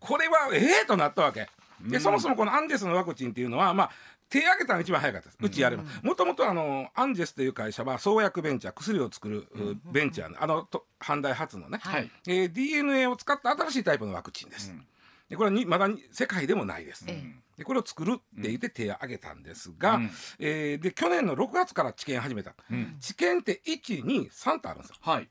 [0.00, 1.48] これはええとなったわけ。
[1.82, 3.90] で、そもそもこのアンジェスのワクチンっていうのはまあ
[4.28, 5.38] 手挙げたのが一番早かったです。
[5.42, 5.82] うちやれば。
[6.02, 12.10] もともとあのアンジェスという会社は創薬ベンチャー薬を作るうベンチャーのあのと阪大初のね、はい。
[12.26, 14.86] えー DNA を使った新しいタイプのワクチンです、うん
[15.32, 17.24] でこれはにまだに世界でもないです、え
[17.56, 20.10] でこれを作るって言って手を挙げたんですが、うん。
[20.38, 22.98] えーで去年の6月から治験始めた、うん。
[23.00, 24.96] 治験って123とあるんですよ。
[25.00, 25.30] はい。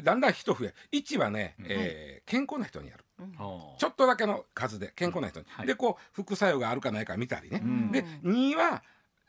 [0.00, 0.74] だんだん人増え。
[0.92, 3.04] 1はね、えー健康な人にやる。
[3.18, 5.66] ああちょっとだけの数で健康な人に、はい。
[5.66, 7.90] でこう副作用があるかないか見たりね、うん。
[7.90, 8.84] で2は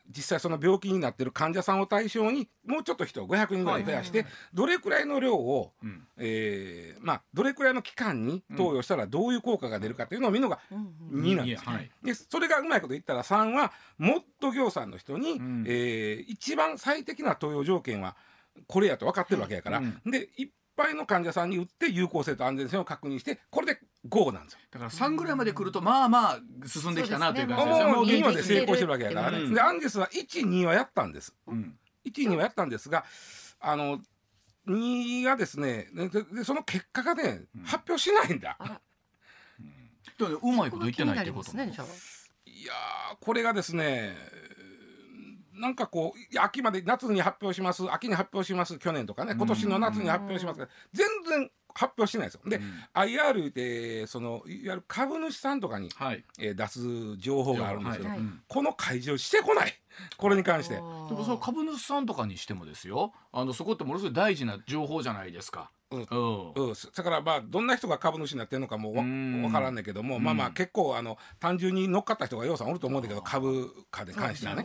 [0.08, 6.06] 実際その病気になってる患者さんを対象にもうちょっと人を500人ぐらい増やして、どれくらいの量を、うん。
[6.16, 10.78] えーまあ、どれくらいの期間に投与したらどういう効果が出るかというのを見るのがうん
[11.12, 11.22] うん。
[11.22, 11.90] 2なんですよ、はい。
[12.02, 15.64] でそれがうまいこと言ったら3はもっと業さんの人に、ん。
[15.66, 18.16] えー一番最適な投与条件は
[18.66, 20.10] これやと分かってるわけやから、うん。
[20.10, 24.58] でいっぱいの患者さんに打って有効性と安全性を確認してこれで5なんですよ。
[24.70, 29.30] だから3ぐらいまで来るとまあまあ進んできたなという感じですねもう2見えてきてるまで成功してるわけやから。
[29.32, 29.38] ね。
[29.38, 31.34] うんでアンジェスは12はやったんです。
[31.46, 31.78] うん。
[32.06, 33.04] 12はやったんですが
[33.60, 34.00] あの
[34.68, 37.62] 2がですねででその結果がねうん。
[37.64, 38.58] 発表しないんだ。
[40.40, 44.16] うまいこと言ってないってこといやーこれがですね
[45.54, 52.40] なんかこう秋まで夏に発表します秋に発表します去年とかね今年の夏に発表しますが全然発表しないですよ。
[52.44, 52.64] で、うん。
[52.94, 56.24] IR でそのいわゆる株主さんとかに、はい。
[56.38, 58.18] えー出す情報があるんですけど、はい。
[58.18, 59.72] うんこの開示をしてこない。
[60.16, 60.74] これに関して。
[60.74, 63.12] でもその株主さんとかにしてもですよ。
[63.32, 65.70] あのそこってものすごい大事な情報じゃないですか。
[65.90, 66.06] うん。
[66.10, 66.14] う。
[66.14, 69.42] んうん、だからまあどんな人が株主になってるのかもわうん。
[69.42, 74.64] 分からんねんけども、まあまあ結構あの単純に乗っかった人がようさんおると思うんだけど株価に関してはね。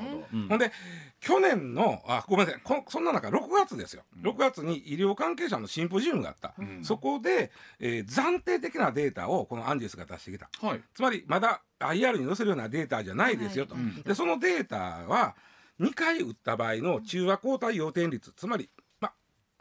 [0.49, 0.71] ほんで
[1.19, 2.61] 去年のあごめんなさい。
[2.63, 4.03] こそんな中6月ですよ。
[4.21, 6.83] 6月に医療関係者のシンポジウムがあった、うん。
[6.83, 10.49] そこで、えー暫定的なデータをこのアンジェスが出してきた。
[10.65, 10.81] はい。
[10.93, 15.35] つまりまだ IR に載せるようなデータじゃないですよと、でそのデータは
[15.79, 18.82] 2回打った場合の中和抗体陽転率つまり、まあ、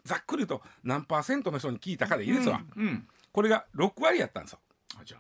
[0.05, 2.87] ざっくりと何パーセントの人に聞いたかでいいですわ、うん。
[2.87, 3.09] うん。
[3.33, 4.59] これが6割やったんですよ。
[5.01, 5.19] あじゃ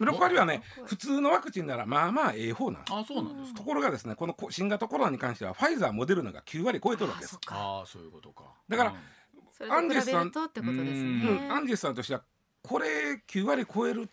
[0.00, 2.92] 6割はね普通のワクチンならまあまあええ方なんです。
[2.92, 3.58] ああそうなんですか。
[3.58, 8.44] ところがですねこのこ新型コロナに関してはファイザーモデルナが9割超えとるわけですあああそういうことか。
[8.68, 8.96] だからうん。
[9.52, 11.20] それと比べるとってことですうん。
[11.20, 12.22] ねうん、アンジェスさんとしては
[12.62, 14.08] これ9割超える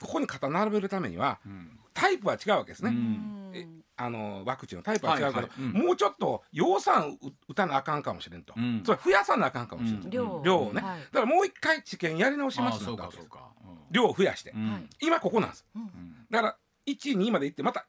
[0.00, 1.78] ここに肩並べるためにはうん。
[1.94, 2.90] タイプは違うわけですね。
[2.90, 3.50] うん。
[3.54, 3.66] え
[4.00, 5.50] あのワクチンのタイプは違うけど、はいはい。
[5.58, 5.72] うん。
[5.86, 8.82] もうちょっと養蚕う打たなあかんかもしれんと、うん。
[8.84, 10.10] つまり増やさなあかんかもしれんと、うん。
[10.10, 13.50] 量量をね、はいだからもう一回治験やり直しますそうかそうか。
[13.90, 14.54] 量を増やして、
[15.00, 15.66] 今ここなんです。
[15.74, 16.26] うん。
[16.30, 17.84] だから12まで行ってまた一2に日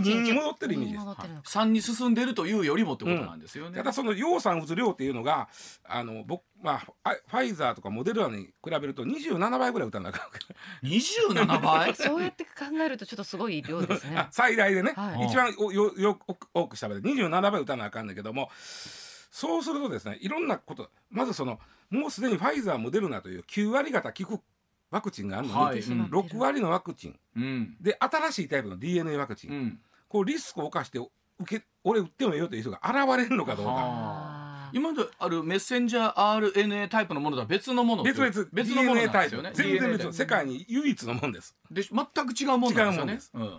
[0.00, 1.04] 戻ってるイメージです。
[1.04, 1.48] 戻ってるのか。
[1.50, 3.76] 3に進んでるというよりもってことなんですよね。
[3.76, 5.48] ただその養蚕打つ量っていうのが
[5.84, 10.30] あの僕まああファイザーとかモデルナに比べると27倍ぐらい打たなあかんわ
[10.82, 11.94] け27倍？
[11.96, 12.50] そうやって考
[12.84, 14.16] えるとちょっとすごい量ですね。
[14.16, 15.26] あ 最大でね、はい。
[15.26, 16.18] 一番およよ
[16.52, 18.50] 多くした場合で27倍打たなあかんだけども
[19.30, 21.58] そうするとですねいろんなことまずその
[21.90, 24.40] もうすでにファイザーモデルナという9割方効く
[24.94, 25.80] ワクチンがあるのに、はい。
[25.80, 26.04] うん。
[26.04, 27.18] 6割のワクチン。
[27.36, 27.76] うん。
[27.80, 29.80] で新しいタイプの DNA ワクチン、うん。
[30.08, 31.00] こうリスクを冒して
[31.40, 34.70] 受け俺打ってもいいよという人が現れるのかどうか。
[34.72, 39.50] 今まであるメッセンジャー RNA タイプのものとは別のもの別々別のものなんですよね。
[39.52, 41.56] 全然別の世界に唯一のもんです。
[41.72, 43.50] で全く違うものなんですよね。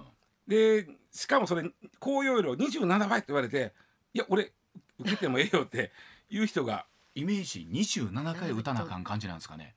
[0.47, 1.69] でしかもそれ
[1.99, 3.73] 高容量27倍って言われて
[4.13, 4.53] いや俺
[4.99, 5.91] 受けてもええよって
[6.29, 6.85] いう人が。
[7.17, 9.73] イメージ27回打たなあかん感じなんですかね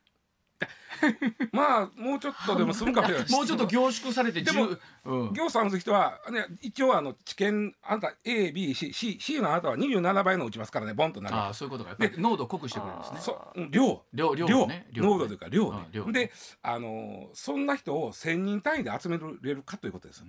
[1.53, 3.31] まあもうちょっとでも済むかもしれない。
[3.33, 5.33] もうちょっと凝縮されてでも10うん。
[5.33, 11.37] 行さんの人は、ね、一応あの知見あなた ABCC のあなたは27倍の打ちますからねボンとなる。
[11.37, 11.90] ああそういうことか。
[11.90, 13.21] やっぱり濃度濃くしてくれるんですね。
[13.21, 14.47] そううん量量量。
[14.47, 14.88] 量ね。
[14.92, 15.88] 濃度というか量ね。
[15.92, 16.12] ね。
[16.12, 20.25] であのそんな人を1,000人単位で集めれるかということです。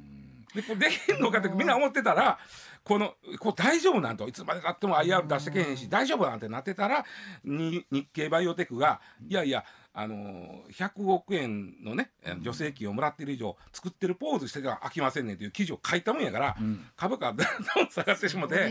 [0.53, 2.39] でこれできんのかってみんな思ってたら
[2.83, 4.27] このこう大丈夫なんと。
[4.27, 7.05] いつまでたっても IR 出してけへんし大丈夫なんてなってたら
[7.43, 12.11] に日経バイオテクがいやいやあの100億円のね
[12.43, 16.85] 助成金をもらってる以上作ってるポーズしてたら飽きませんねという記事を書いたもんやから、うん。
[16.95, 18.69] 株価がだ んだん下がってしまって。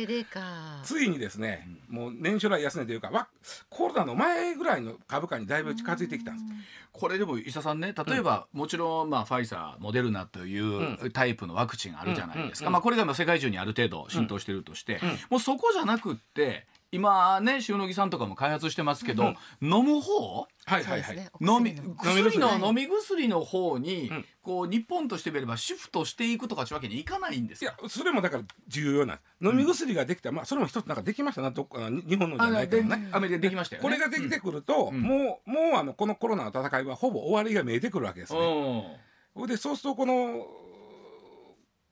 [0.85, 3.29] ついにですね、もう年初来安値というかわ
[3.69, 6.45] コロナの前ぐらいの株価にだいぶ近づいてきたんです。
[6.93, 15.01] これでも伊佐さんね例えば、もちろんまあファイザーモデルナというタイプのワクチンあるじゃないですか、うんうんまあ、これがまあ世界中にある程度浸透してるとして、ん。
[15.31, 20.47] もうそこじゃなくって今ね塩野義さんとかも開発してますけど、飲む方？
[20.65, 21.17] はいはいはい。
[21.41, 22.47] 飲みお薬の。
[22.49, 24.25] はい飲み薬の方に、うん。
[24.43, 29.15] こう日本としてみればシフトしていくとかってわけにいかないんですいかやそれもだから重要な。
[29.15, 33.09] んです飲み薬ができた、まあそれも一つなんかできましたなどっかに日本のじゃあないけでどね。
[33.13, 33.89] アメリカでできましたよね。
[33.89, 35.03] これができてくると、うん。
[35.03, 38.39] もうもうあのこのコロナの戦いはほぼ終わりが見えてくるわけですね。
[38.41, 39.43] うん。
[39.43, 40.47] ほいでそうするとこの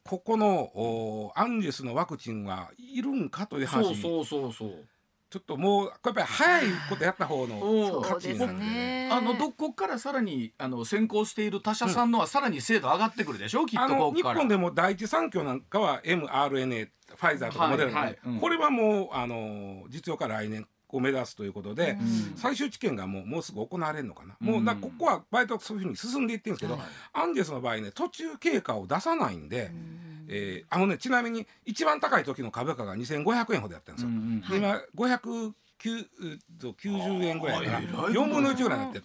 [0.07, 4.01] ここのおアンジェスのワクチンはいるんかという話。
[4.01, 4.85] そうそうそうそう。
[5.29, 8.03] ちょっともうこれやっぱり早いことやった方のうん。
[8.03, 8.71] 価値になるんでね。
[8.71, 9.11] ね。
[9.13, 14.35] あのどこからさらにあの先行している他社さんのはさらに精度上がってくるでしょ、きっあとここから。
[14.35, 18.19] の日本でも第一三共なんかは mRNA ファイザーとかモデルナ、はいはい。
[18.25, 18.39] うん。
[18.39, 20.67] これはもうあの実用化来年
[20.97, 22.33] を目指すということで、うん。
[22.37, 24.47] 最終治験がもうもうすぐ行われるのかな、うん。
[24.47, 30.27] もうだここは割とそういうふうに進んでいってるんですけど、はいアンジェスの場合ね途中経過を出さないんで、うん。
[30.29, 34.11] えーあのねちなみに一番高い時の株価が2500円ほどやったんですよ。
[34.57, 39.05] 今590円ぐらいだからあーえらいこと4分の1ぐらいになってる。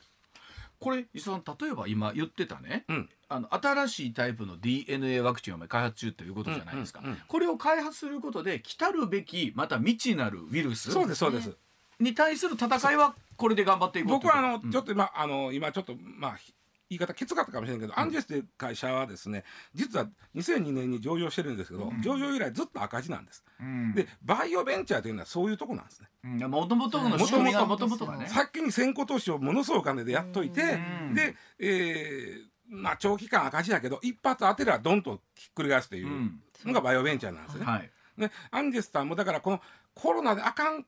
[0.80, 3.10] これ伊佐さん例えば今言ってたね、うん。
[3.30, 10.92] あの新しいタイプの DNA ワクチンを開発中ということじゃないですか、これを開発することで来たるべきまた未知なるウイルス。
[10.92, 11.56] そうですそうです。
[12.02, 14.72] に対する戦いはこれで頑張っていこう僕はあの、うん。
[14.72, 16.54] ちょっと今あの今ちょっとまあひ
[16.90, 23.46] 言い方きつかったかもしれないけど、アンジェスという会社はですね実は2002年に上場してるんですけど、上場以来ずっと赤字なんです。
[23.62, 23.94] うん。
[23.94, 26.10] でバイオベンチャーというのはそういうとこなんですね。
[26.26, 26.52] うん。
[26.52, 31.16] もともとの仕組みがもともとがね先に先行投資をものすごいお金でやっといて、うん。
[31.16, 36.42] で、えーまあ長期間赤字だけど一発当てればドンとひっくり返すといううん。
[36.66, 37.66] のがバイオベンチャーなんですね。
[37.66, 37.90] はい。
[38.18, 39.62] でアンジェスさんもだからこの
[39.94, 40.86] コロナであかん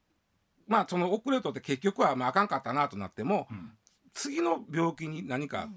[0.67, 3.71] まあその遅れとって結局はまああかんかったなとなっても、うん。
[4.13, 5.69] 次の病気に何か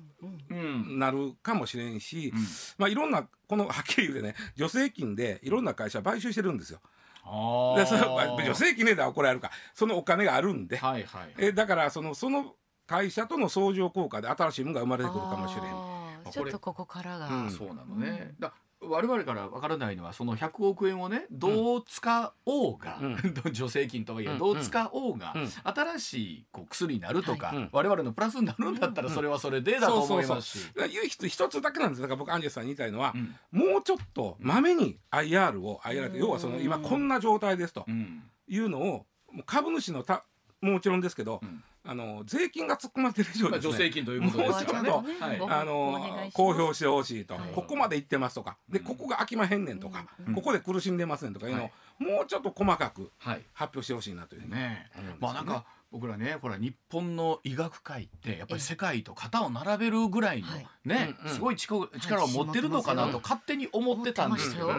[0.51, 0.99] うん。
[0.99, 2.40] なるかもしれんし、うん。
[2.79, 4.35] まあいろんなこのはっきり言うてね。
[4.57, 6.81] 助成金でいろんな会社買収してるんですよ。
[7.25, 9.51] あでそ助成金ね怒られるか。
[9.75, 12.55] そのお金があるんで、はいはいえだからそのその
[12.87, 16.33] 会社との相乗効果で新しいものが生まれてくるかもしれん。
[16.33, 17.51] ちょっとここからが、うん。
[17.51, 24.39] そうなのね、だ我々からわからないのはその100億円をねどう使おうが、う助成金とはいえうん。
[24.39, 25.49] どう使おうが、うん。
[25.49, 27.57] 新しいこう薬になるとか、はい。
[27.57, 30.71] うん我々のプラスになるんだったらそれはそれでだと思いますし。
[30.77, 33.35] 唯一一つだけなんですだから僕アンジェスさんに言いたいのは、うん。
[33.53, 38.23] もうちょっとまめに IR を IR 要はその今こんな状態ですとうん。
[38.49, 39.07] いうのを
[39.47, 40.25] 株主のた
[40.61, 44.90] もちろんですけど、うんあの税金が突っ込まれてる以上まあ、ですね、助成金ということですからね。
[44.90, 45.38] もうはい。
[45.38, 47.42] ごあの公表してほしいと、はい。
[47.55, 48.57] ここまで言ってますとか。
[48.68, 48.85] でうん。
[48.85, 50.35] ここが飽きまへんねんとか、うん。
[50.35, 51.72] ここで苦しんでますねんとかいうのを、はい。
[52.16, 53.42] もうちょっと細かくはい。
[53.53, 60.66] 発表してほしいなというふうにねまあなんか僕らねほら日本の医学界ってやっぱり世界と肩を並べるぐらいのはい。
[60.85, 61.35] ね、うんうん。
[61.35, 64.70] すごい力力を持ってるのかなはいと勝手に思ってたんですけど、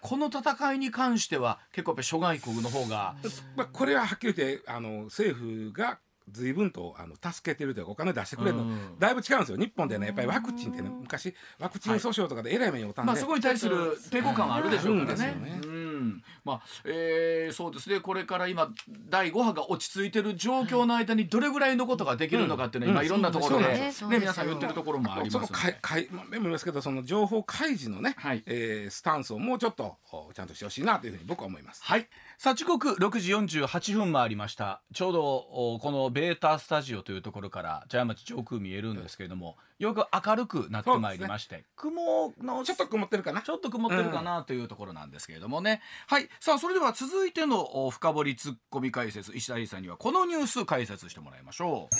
[0.00, 3.16] この戦いに関しては結構やっぱり諸外国の方が、
[3.56, 5.98] まあ、これははっきり言ってあの政府が
[6.30, 8.98] 随分とあの助けてるというかお金出してくれるの、うん。
[8.98, 9.58] だいぶ違うんですよ。
[9.58, 15.26] 日本でねやっぱりワクチンってね昔ワクチン訴訟とかでえらい目に遭ったんで、まあそこに対する抵抗感はあるでしょうからね。
[15.40, 15.60] ね。
[15.64, 18.00] うん、まあ、えーそうですね。
[18.00, 18.70] これから今
[19.08, 23.06] 第5波が落ち着いてる状況の間にどれぐらいのことができるのかっていうのは、うん。
[23.06, 23.92] 今いろんなところで、ね。
[24.10, 25.78] 皆さん言ってるところもありそこかいますので。
[25.80, 28.42] かいまあ目も言いますけどその情報開示のね、はい。
[28.46, 31.82] えースタンスをもうちょっとおちゃんとしてほしいなというふうに僕は思います。
[31.82, 32.08] はい。
[32.38, 34.82] さあ時刻6時48分回りました。
[34.92, 43.40] ちょうどおこのベータスタジオというところから茶屋町上空見えるんですけれども、よく明るくなってまいりまして、雲のちょっと曇ってるかな？
[43.40, 45.80] ちょっと曇ってるかなというところなんですけれどもね。
[46.08, 46.28] はい。
[46.38, 51.96] さあ、それでは続いてのお深掘りツッコミ解説、石田理さんにはこのニュース解説してもらいましょう。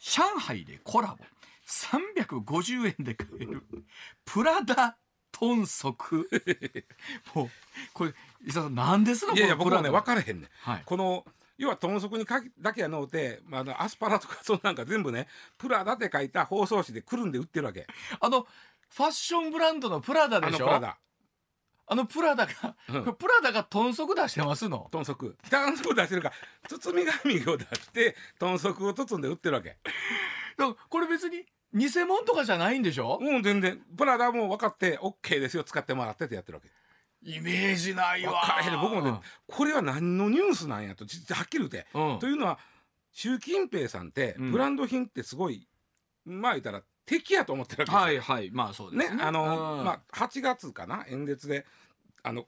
[0.00, 1.16] 上海でコラボ。
[1.66, 3.62] 350円で買える。
[4.24, 4.96] プラダ
[5.38, 6.28] 豚足。
[7.34, 7.50] もう、
[7.92, 8.14] これ、
[8.46, 9.34] 石田さん、何ですの？
[9.34, 10.50] いやいや僕はね分かれへんねん。
[10.60, 10.82] はい。
[10.84, 11.24] この
[11.58, 17.86] 要は豚足にかきだけやのうて、まあアスパラとかそんなんか全部ねプラダって書いた包装紙でくるんで売ってるわけ
[18.20, 18.46] あの、
[18.90, 20.66] ファッションブランドのプラダあでしょ？
[20.66, 20.98] のプラダ
[21.86, 24.88] あのプラダが、うんプラダが豚足出してますの？
[24.90, 26.34] 豚足豚足出してるから
[26.68, 33.80] 包み紙を出して豚足を包んで売ってるわけだからこれ別に偽物とかじゃないんでしょ、もう全然。
[33.96, 36.70] プラダも分かって OK ですよ使ってもらってってやってるわけ。
[37.24, 38.32] イメージないわ。
[38.32, 42.18] 分からへんね僕もねこれは何のニュースなんやと実ははっきり言うて、うん。
[42.20, 42.58] というのは
[43.12, 44.52] 習近平さんってうん。
[44.52, 45.66] ブランド品ってすごい、
[46.24, 48.34] まあ言ったら敵やと思ってるわけですよ。
[48.34, 49.16] はいはいまあそうですね。
[49.16, 49.84] ねあの、うん。
[49.84, 51.66] まあ8月かな演説で
[52.22, 52.46] あの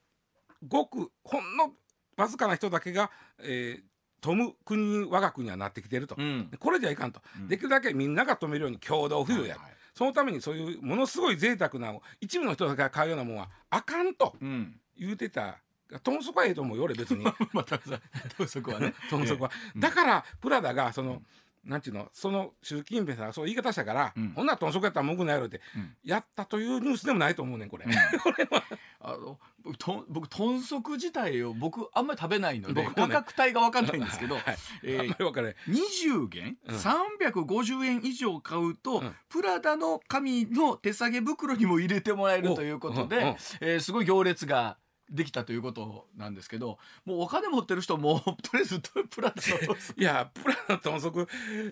[0.66, 1.72] ごくほんの
[2.16, 3.10] わずかな人だけが、
[3.40, 3.82] えー、
[4.26, 6.50] 富む国我が国はなってきてると、うん。
[6.58, 7.46] これじゃいかんと、うん。
[7.48, 9.76] できるだけみんなが止めるように共同富裕をやる、はいはい。
[9.94, 14.80] そのためにそういうものすごい贅沢な一部の人だけが買うようなもんはあかんとうん。
[14.98, 15.58] 言うてた。
[16.02, 17.24] 豚足はええと思うよ俺別に。
[17.54, 18.00] またさ
[18.48, 18.94] そこはね。
[19.08, 21.22] 豚足は、うんだからプラダがその、
[21.66, 22.08] なんていうの？
[22.12, 24.32] その習近平さんがそう言い方したから、うん。
[24.34, 25.96] ほんなら豚足やったら文句ないやろって、うん。
[26.04, 27.84] やったというニュースでもないと思うねんこれ。
[29.00, 32.92] あの僕と僕豚足自体を僕あんまり食べないので、ね。
[32.94, 34.44] 価格帯が分かんないんですけど、 はい。
[34.84, 36.76] えーかれへん20元、うん。
[36.76, 39.14] 350円以上買うと、うん。
[39.28, 44.78] プラダの紙の手提げ袋にも入れてもらえるということで、おうんうんえーすごい行列が
[45.10, 49.34] できたということなんですけどもうお金持ってる人も とりあえずプラダ
[49.66, 49.76] の。
[49.96, 51.28] いやプラダ豚足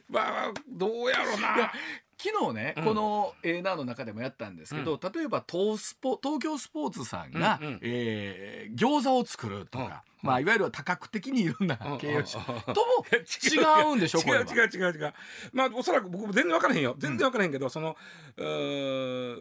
[0.08, 1.72] まあどうやろうな。
[2.16, 2.84] 昨日ね、うん。
[2.84, 7.78] このエーナーの中でもやったんですけど、例えば東スポ東京スポーツさんが、うんうん。
[7.82, 10.28] えー餃子を作るとか、うん。
[10.28, 11.98] まあ、いわゆる多角的にいろんなうん。
[11.98, 12.74] 経営者うん。
[12.74, 15.14] とも 違うんでしょ違う違う違う違う
[15.52, 16.94] まあおそらく僕も全然分からへんよ。
[16.98, 17.94] 全然分からへんけど、その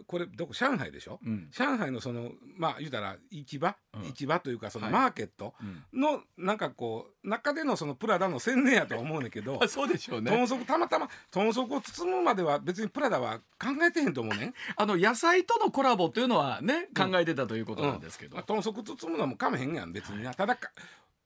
[0.08, 1.50] これどこ上海でしょ、うん。
[1.52, 4.94] 上海のそのまあ言うたら市場、うん市場というかそのはい。
[4.94, 5.54] マーケット
[5.94, 6.02] うん。
[6.02, 10.32] のなんかこう中でのそのプラダの宣伝やとは思うねんけどあ そうでしょうね。
[10.32, 14.54] 豚足たまたま豚足を包むまでは別にプラダは考えてへんと思うねん。
[14.76, 20.72] あの野菜とのコラボというのはね考えてたということなんですけど、まあ、豚足包むのもかめへんやん別にな、ただか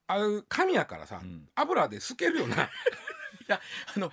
[0.08, 1.48] あれ紙やからさ、うん。
[1.56, 2.64] 油で透けるよな。
[3.48, 3.62] いや
[3.96, 4.12] あの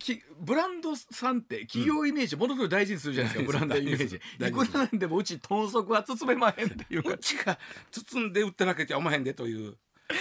[0.00, 3.46] きブランドさんって企業イメージものすごい大事にするじゃないですか、うん。
[3.46, 4.16] ブランドイメージ。
[4.16, 4.20] い
[4.52, 7.10] くらなんでもうち豚足は包めまへんっていうか。
[7.10, 7.58] うちが
[7.90, 9.76] 包んで売ってるわけじゃおまへんでという。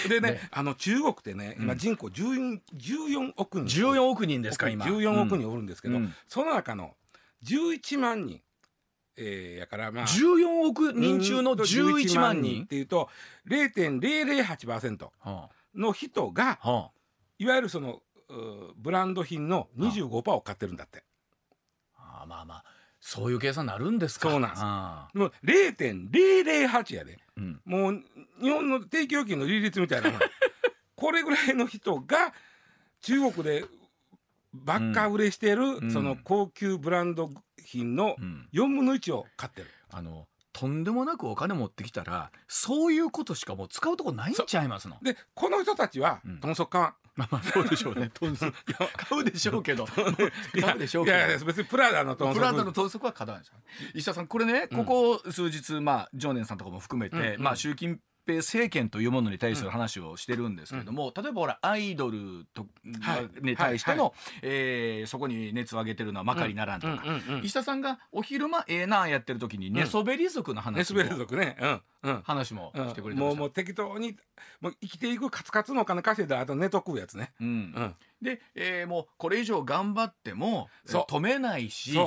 [0.07, 0.41] でねね。
[0.51, 1.79] あの中国ってね今うん。
[1.79, 3.83] 人口 14, 14億人。
[3.83, 4.85] 14億人ですか今。
[4.85, 6.13] 14億人おるんですけど、うん。
[6.27, 6.95] その中の
[7.43, 8.41] 11万人、
[9.17, 10.05] えーやからまあ。
[10.05, 12.65] 14億人中の11万人。
[12.65, 13.09] っていうと
[13.47, 16.59] 0.008%はの人が
[17.37, 18.01] いわゆるその
[18.77, 21.03] ブランド品の25%を買ってるんだって。
[21.97, 22.63] ああまあまあ
[23.01, 24.29] そういう計算になるんですか。
[24.29, 25.17] そうなんです。
[25.17, 27.17] もう0.008やで。
[27.37, 27.61] うん。
[27.65, 28.03] もう
[28.41, 30.11] 日本の定期預金の利率みたいな
[30.95, 32.33] これぐらいの人が
[33.01, 33.65] 中国で
[34.53, 35.91] ばっか売れしてる、うん。
[35.91, 37.29] その高級ブランド
[37.65, 38.49] 品のうん。
[38.51, 39.67] 4分の1を買ってる。
[39.91, 44.97] あのとんでもなくお金持ってきたらそういうことしかもう使うとこないんちゃいますの？
[45.01, 46.39] でこの人たちはうん。
[46.41, 46.95] 豚足買わん。
[47.19, 48.09] まあまあそうでしょうね。
[48.17, 48.53] 豚足。
[48.95, 49.85] 買うでしょうけど。
[50.61, 51.17] 買うでしょうけど。
[51.17, 53.55] いやいや別にプラダの豚足プラダの豚足は買わないですよ。
[53.93, 57.99] 石田さんこれねここ数日、まあ常念さんとかも含めて、まあ習近
[58.29, 62.67] 平平政権というものに対する話をしてるんですけども、例えばほらアイドルと、
[63.01, 63.29] はい。
[63.41, 64.11] に対しての、は
[64.43, 71.57] えーそこに熱を上げてるのはまかりならんとか、うんうんうん石田さんがお昼間ええなあやってる時に寝そべり族の寝話も、そべり族ね。
[71.59, 71.81] うん。
[72.03, 72.21] うん。
[72.23, 73.31] 話もうんしてくれてました。
[73.31, 74.17] もうもう適当に
[74.61, 77.31] もう生きていくカツカツのお金稼いだらあと寝とくやつね。
[77.39, 77.47] うん。
[77.47, 77.95] うん。
[78.21, 82.05] で、えーもうこれ以上頑張っても止めないしそな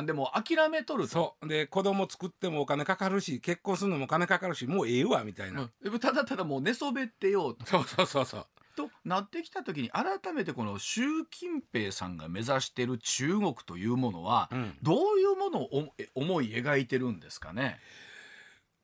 [0.00, 1.10] んでもう諦めとると。
[1.10, 1.48] そう。
[1.48, 5.92] で子供作ってもお金かかるし結婚するのもお金かかるしもうええわみたいな、うん。
[5.92, 7.66] でただただもう寝そべってようと。
[7.66, 8.46] そうそうそうそう。
[8.76, 14.76] となってきた時に改めてこの習近平さんが目指している中国というものはうん。
[14.82, 17.78] どういうものを思い描いてるんですかね？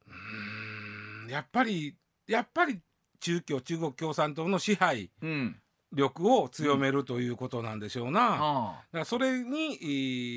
[0.07, 1.97] うーんやっぱり
[2.27, 2.81] やっぱり
[3.21, 5.61] 中共中国共産党の支配うん、
[5.93, 8.85] 力を強めるということなんでしょうな、だかあ。
[8.93, 9.87] あらそれにえ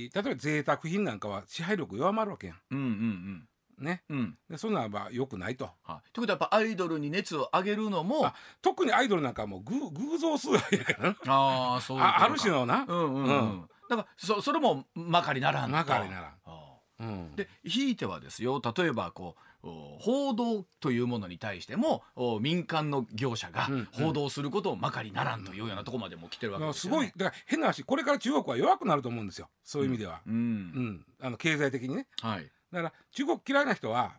[0.10, 2.58] ー例えば贅沢品なんかは支配力弱まるわけやん。
[2.72, 3.48] うんうん
[3.80, 4.18] ねうん。
[4.18, 4.38] うん。
[4.50, 5.70] でそんなんは良くないと。
[5.84, 11.16] はい、ということはやっぱアイドルに熱を上げるのもあ特にアイドルなんかはもう偶偶像崇拝やからな。
[11.28, 13.70] ああそうあある種のな、うんうんうん、うん。
[13.90, 15.72] だからそそれもまかりならんと。
[15.72, 16.34] まかりならん。
[17.00, 26.98] うん、でひいてはですよ例えばこうお報道というものに対してもお民間の業者がうん報道することをまかりならんというようなところまでも来てるわけですよ、ね。
[26.98, 27.12] すごい。
[27.16, 29.50] だから変な話これから中国は弱くなると思うんですよ。
[29.64, 31.06] そういう意味では、うん、うん。
[31.22, 32.08] あの経済的にね。
[32.22, 32.52] はい。
[32.72, 34.14] だから中国嫌いな人は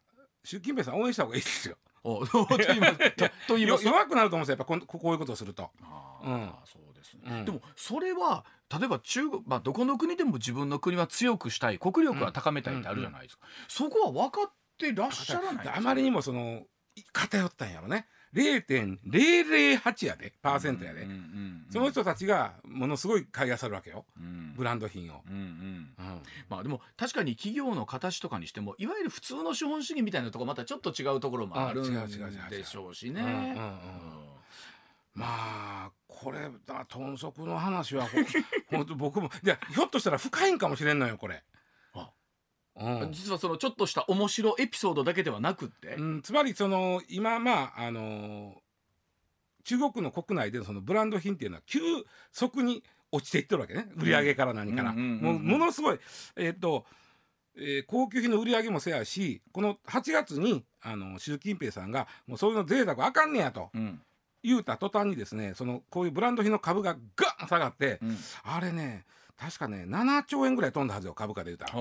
[0.44, 1.76] 習近平さん応援した方がいいですよ。
[2.04, 3.10] おと言います。
[3.12, 4.52] と と言いますよ弱くなると思うんですよ。
[4.52, 6.44] やっぱこういうことをすると、あうん。
[6.44, 7.44] あそうですね、うん。
[7.44, 8.44] でもそれは
[8.78, 16.62] 例えば中国、まあ、どこの国でも自分の国は強くしたい国力は高めたいってあるじゃないですか、そこは分かってらっしゃらないあまりにもその
[16.96, 18.06] い偏ったんやろね。
[18.34, 21.06] 0.008やでパーセントやで、
[21.70, 24.04] その人たちがものすごい買い漁るわけよ。
[24.18, 24.54] うん。
[24.56, 25.22] ブランド品を、
[26.48, 31.84] まあでも確かに企業の形とかにしてもいわゆる普通の資本主義みたいなところまたちょっと違うところもあるん
[32.50, 33.22] でしょうしね。
[35.14, 38.18] まあこれだ豚足の話はほ
[38.68, 41.44] 本当 僕もいやひょっとしたら深いんかもしれんのよこれ。
[42.76, 43.12] あうん。
[43.12, 48.54] 実はそのちょっとした面白エピソードだけではなくって、うん、つまりその今まああの
[49.64, 51.80] 中国の国内でのそのブランド品っていうのは急
[52.32, 53.86] 速に落ちていってるわけね。
[53.96, 55.98] 売り上げから何から、もうものすごい
[56.36, 56.84] えっ、と、
[57.56, 63.70] えー高級品の売り上げもせやしこの8月にあの習近平さんがもうそういうの贅沢あかんねやと。
[63.74, 64.00] うん。
[64.42, 68.18] 言うた途端にですねそのこういうブランド品の株がガン下がって、うん。
[68.42, 69.04] あれね
[69.36, 71.72] 確かね7兆円ぐらい飛んだはずよ株価で言うたら。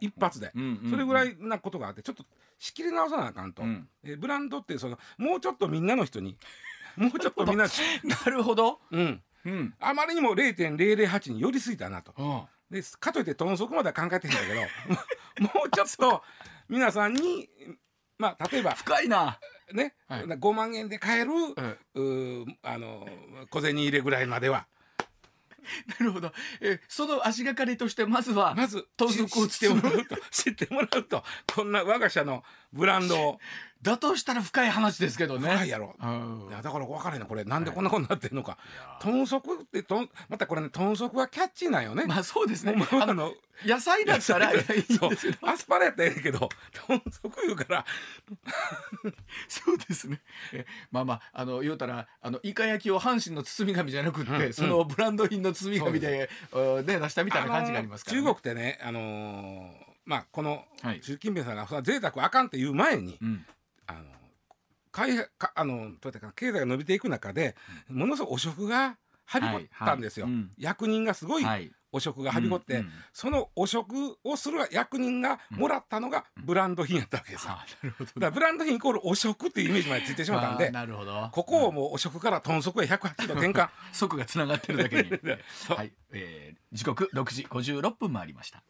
[0.00, 0.50] 一発で。
[0.54, 2.24] うんうんうんそれぐらいなことがあってちょっと
[2.58, 3.88] 仕切り直さなあかんと、うん。
[4.04, 6.36] えブランドってそのもうちょっとみんなの人に
[6.96, 7.66] もうちょっとみんな、
[8.04, 9.74] なるほど、うん、うん。
[9.80, 12.12] あまりにも0.008に寄りすぎたなと。
[12.16, 12.42] うん。
[12.70, 14.60] でかといって豚足までは考えてへんだけど
[15.42, 16.22] もうちょっと
[16.68, 17.48] 皆さんに
[18.16, 19.40] まあ例えば深いな、
[19.72, 20.24] ね、はい。
[20.24, 21.78] 5万円で買える、うん。
[21.94, 23.08] うーあの
[23.50, 24.66] 小銭入れぐらいまでは
[26.00, 30.16] なるほど、えーその足がかりとしてまずは、まず豚足を知ってもらうと。
[30.30, 31.24] 知ってもらうと。
[31.54, 32.42] こんな我が社の
[32.72, 33.40] ブランドを
[33.82, 35.48] だとしたら深い話ですけどね。
[35.48, 35.94] 深いやろ。
[35.98, 36.48] うん。
[36.50, 37.44] いやだから分からへんなこれ。
[37.44, 38.98] なんでこんなことになってんのか、いや。
[39.00, 42.74] 豚足ってとんまたこれね豚足はキャッチーなんよね、まあそうですね。
[42.92, 43.32] あの
[43.64, 44.64] 野菜だったらいやい。
[45.42, 46.48] アスパラやったらええけど
[46.88, 47.86] 豚足言うから。
[49.48, 50.20] そうですね。
[50.52, 58.22] えまあまああの言うたらあのイカ焼きを阪神の包み紙じゃなくって、うんそのブランド品の包み紙で、うんね出したみたいな感じがありますから、ね。
[58.22, 59.70] 中国ってねあのー
[60.04, 61.00] まあこのはい。
[61.02, 63.46] 習近平さんがそんな贅沢あかんっていう前に、うん
[63.90, 64.04] あの
[64.92, 67.54] 開かあのどうやったかな経済が伸びていく中で、
[67.88, 70.34] ものすごい汚職がはびこったんですよ、はい。
[70.34, 70.50] はいうん。
[70.58, 71.70] 役人がすごいはい。
[71.92, 72.90] 汚職がはびこって、うんうん。
[73.12, 78.06] その汚職をする役人がもらったのがブランド品やったわけですよ、あなるほど。
[78.06, 81.28] だからブランド品イコール汚職っていうイメージまでついてしまったんあでなるほど。
[81.32, 83.68] ここをもう汚職から豚足へ180度転換。
[83.92, 85.10] 即がつながってるだけに。
[85.74, 88.62] はい、えー、時刻6時56分回りました。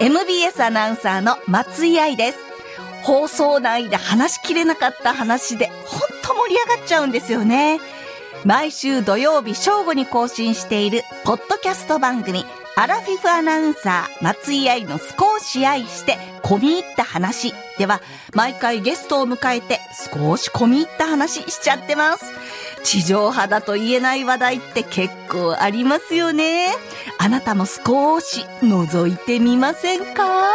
[0.00, 2.53] MBS アナウンサーの松井愛です。
[3.04, 7.78] 放送内で話しきれなかった話で、ほんと盛り上がっちゃうんですよね。
[8.44, 12.46] 毎週土曜日正午に更新している、ポッドキャスト番組、
[12.76, 17.54] アラフィフアナウンサー、松井愛の少し愛して、込み入った話。
[17.78, 18.00] では、
[18.32, 19.80] 毎回ゲストを迎えて、
[20.14, 22.24] 少し込み入った話しちゃってます。
[22.82, 26.74] 地上波だと言えない話題って結構ありますよね。
[27.18, 30.54] あなたも少し覗いてみませんか？